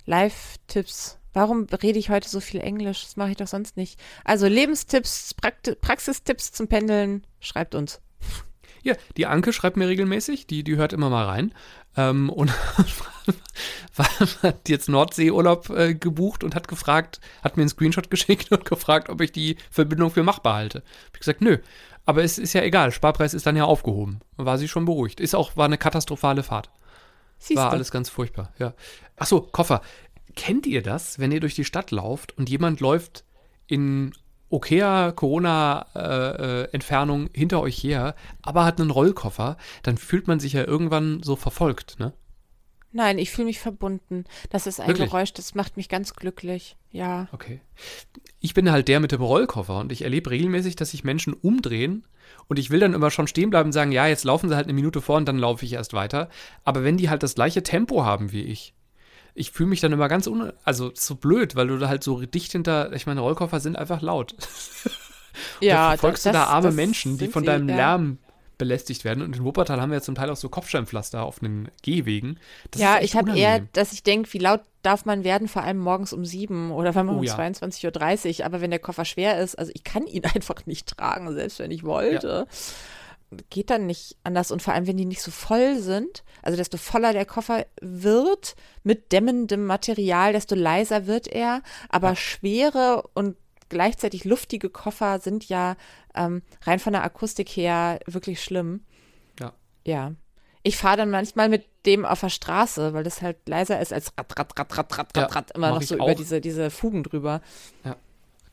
[0.09, 1.19] Live-Tipps.
[1.35, 3.05] Warum rede ich heute so viel Englisch?
[3.05, 4.01] Das mache ich doch sonst nicht.
[4.25, 8.01] Also Lebenstipps, Prakti Praxistipps zum Pendeln, schreibt uns.
[8.83, 11.53] Ja, die Anke schreibt mir regelmäßig, die, die hört immer mal rein.
[11.95, 12.51] Ähm, und
[14.43, 19.11] hat jetzt Nordseeurlaub äh, gebucht und hat gefragt, hat mir einen Screenshot geschickt und gefragt,
[19.11, 20.79] ob ich die Verbindung für machbar halte.
[20.79, 21.59] Hab ich gesagt, nö.
[22.07, 24.21] Aber es ist ja egal, Sparpreis ist dann ja aufgehoben.
[24.39, 25.21] War sie schon beruhigt.
[25.21, 26.71] Ist auch, war eine katastrophale Fahrt.
[27.39, 27.77] Siehst War du?
[27.77, 28.75] alles ganz furchtbar, ja.
[29.19, 29.81] Achso, Koffer.
[30.37, 33.25] Kennt ihr das, wenn ihr durch die Stadt lauft und jemand läuft
[33.67, 34.13] in
[34.51, 41.23] okayer Corona-Entfernung hinter euch her, aber hat einen Rollkoffer, dann fühlt man sich ja irgendwann
[41.23, 42.15] so verfolgt, ne?
[42.91, 44.25] Nein, ich fühle mich verbunden.
[44.49, 45.11] Das ist ein Wirklich?
[45.11, 46.79] Geräusch, das macht mich ganz glücklich.
[46.91, 47.29] Ja.
[47.33, 47.61] Okay.
[48.41, 52.07] Ich bin halt der mit dem Rollkoffer und ich erlebe regelmäßig, dass sich Menschen umdrehen
[52.47, 54.65] und ich will dann immer schon stehen bleiben und sagen, ja, jetzt laufen sie halt
[54.65, 56.31] eine Minute vor und dann laufe ich erst weiter.
[56.65, 58.73] Aber wenn die halt das gleiche Tempo haben wie ich,
[59.39, 62.21] ich fühle mich dann immer ganz un also so blöd, weil du da halt so
[62.21, 64.35] dicht hinter, ich meine, Rollkoffer sind einfach laut.
[65.61, 67.77] Ja, verfolgst das- du da arme Menschen, die von sie, deinem ja.
[67.77, 68.19] Lärm
[68.59, 69.23] belästigt werden.
[69.23, 72.41] Und in Wuppertal haben wir ja zum Teil auch so Kopfsteinpflaster auf den Gehwegen.
[72.73, 75.79] Das ja, ich habe eher, dass ich denke, wie laut darf man werden, vor allem
[75.79, 77.37] morgens um sieben oder wenn man Oh um ja.
[77.37, 78.47] 22.30 Uhr.
[78.47, 81.71] Aber wenn der Koffer schwer ist, also ich kann ihn einfach nicht tragen, selbst wenn
[81.71, 82.49] ich wollte.
[83.51, 84.51] Geht dann nicht anders.
[84.51, 88.57] Und vor allem, wenn die nicht so voll sind, also desto voller der Koffer wird
[88.85, 91.63] mit dämmendem Material, desto leiser wird er.
[91.91, 93.37] Aber schwere und
[93.69, 95.77] gleichzeitig luftige Koffer sind ja
[96.15, 98.85] ähm, rein von der Akustik her wirklich schlimm.
[99.39, 99.53] Ja.
[99.85, 100.13] Ja.
[100.63, 104.13] Ich fahre dann manchmal mit dem auf der Straße, weil das halt leiser ist als
[104.19, 107.03] rat, rat, rat, rat, rat, Ja, rat, rat, immer noch so über diese, diese Fugen
[107.03, 107.41] drüber.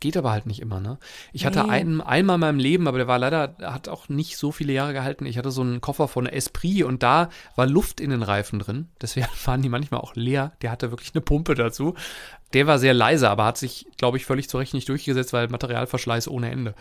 [0.06, 1.00] Geht aber halt nicht immer, ne?
[1.34, 1.70] Ich hatte Nee.
[1.72, 4.94] einen, einmal in meinem Leben, aber der war leider, hat auch nicht so viele Jahre
[4.94, 5.26] gehalten.
[5.26, 8.90] Ich hatte so einen Koffer von Esprit und da war Luft in den Reifen drin.
[9.02, 10.52] Deswegen waren die manchmal auch leer.
[10.62, 11.96] Der hatte wirklich eine Pumpe dazu.
[12.54, 15.48] Der war sehr leise, aber hat sich, glaube ich, völlig zu Recht nicht durchgesetzt, weil
[15.48, 16.76] Materialverschleiß ohne Ende.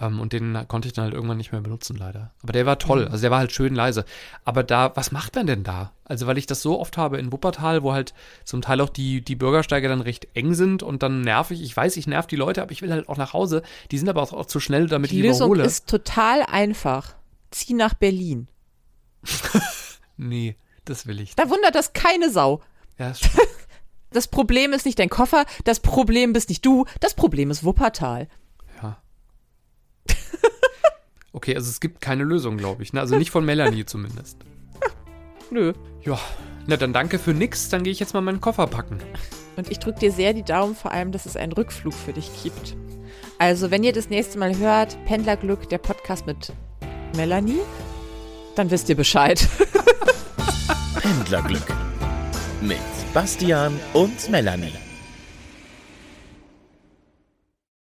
[0.00, 2.30] Ähm, und den konnte ich dann halt irgendwann nicht mehr benutzen, leider.
[2.44, 3.08] Aber der war toll.
[3.08, 4.04] Also der war halt schön leise.
[4.44, 5.90] Aber da, was macht man denn da?
[6.08, 9.20] Also, weil ich das so oft habe in Wuppertal, wo halt zum Teil auch die,
[9.22, 11.62] die Bürgersteige dann recht eng sind und dann nerv ich.
[11.62, 13.62] Ich weiß, ich nerv die Leute, aber ich will halt auch nach Hause.
[13.90, 15.64] Die sind aber auch, auch zu schnell, damit Die ich Lösung überhole.
[15.66, 17.14] ist total einfach.
[17.50, 18.48] Zieh nach Berlin.
[20.16, 21.34] nee, das will ich.
[21.36, 22.62] Da wundert das keine Sau.
[22.98, 23.28] Ja, ist
[24.10, 28.28] Das Problem ist nicht dein Koffer, das Problem bist nicht du, das Problem ist Wuppertal.
[28.82, 29.02] ja.
[31.32, 32.94] Okay, also es gibt keine Lösung, glaube ich.
[32.94, 33.00] Ne?
[33.00, 34.38] Also nicht von Melanie zumindest.
[35.50, 35.72] Nö.
[36.02, 36.18] Ja,
[36.66, 37.68] na dann danke für nix.
[37.68, 38.98] Dann gehe ich jetzt mal meinen Koffer packen.
[39.56, 42.30] Und ich drücke dir sehr die Daumen, vor allem, dass es einen Rückflug für dich
[42.42, 42.76] gibt.
[43.38, 46.52] Also, wenn ihr das nächste Mal hört, Pendlerglück, der Podcast mit
[47.16, 47.60] Melanie,
[48.54, 49.46] dann wisst ihr Bescheid.
[51.00, 51.66] Pendlerglück
[52.60, 52.78] mit
[53.14, 54.87] Bastian und Melanie.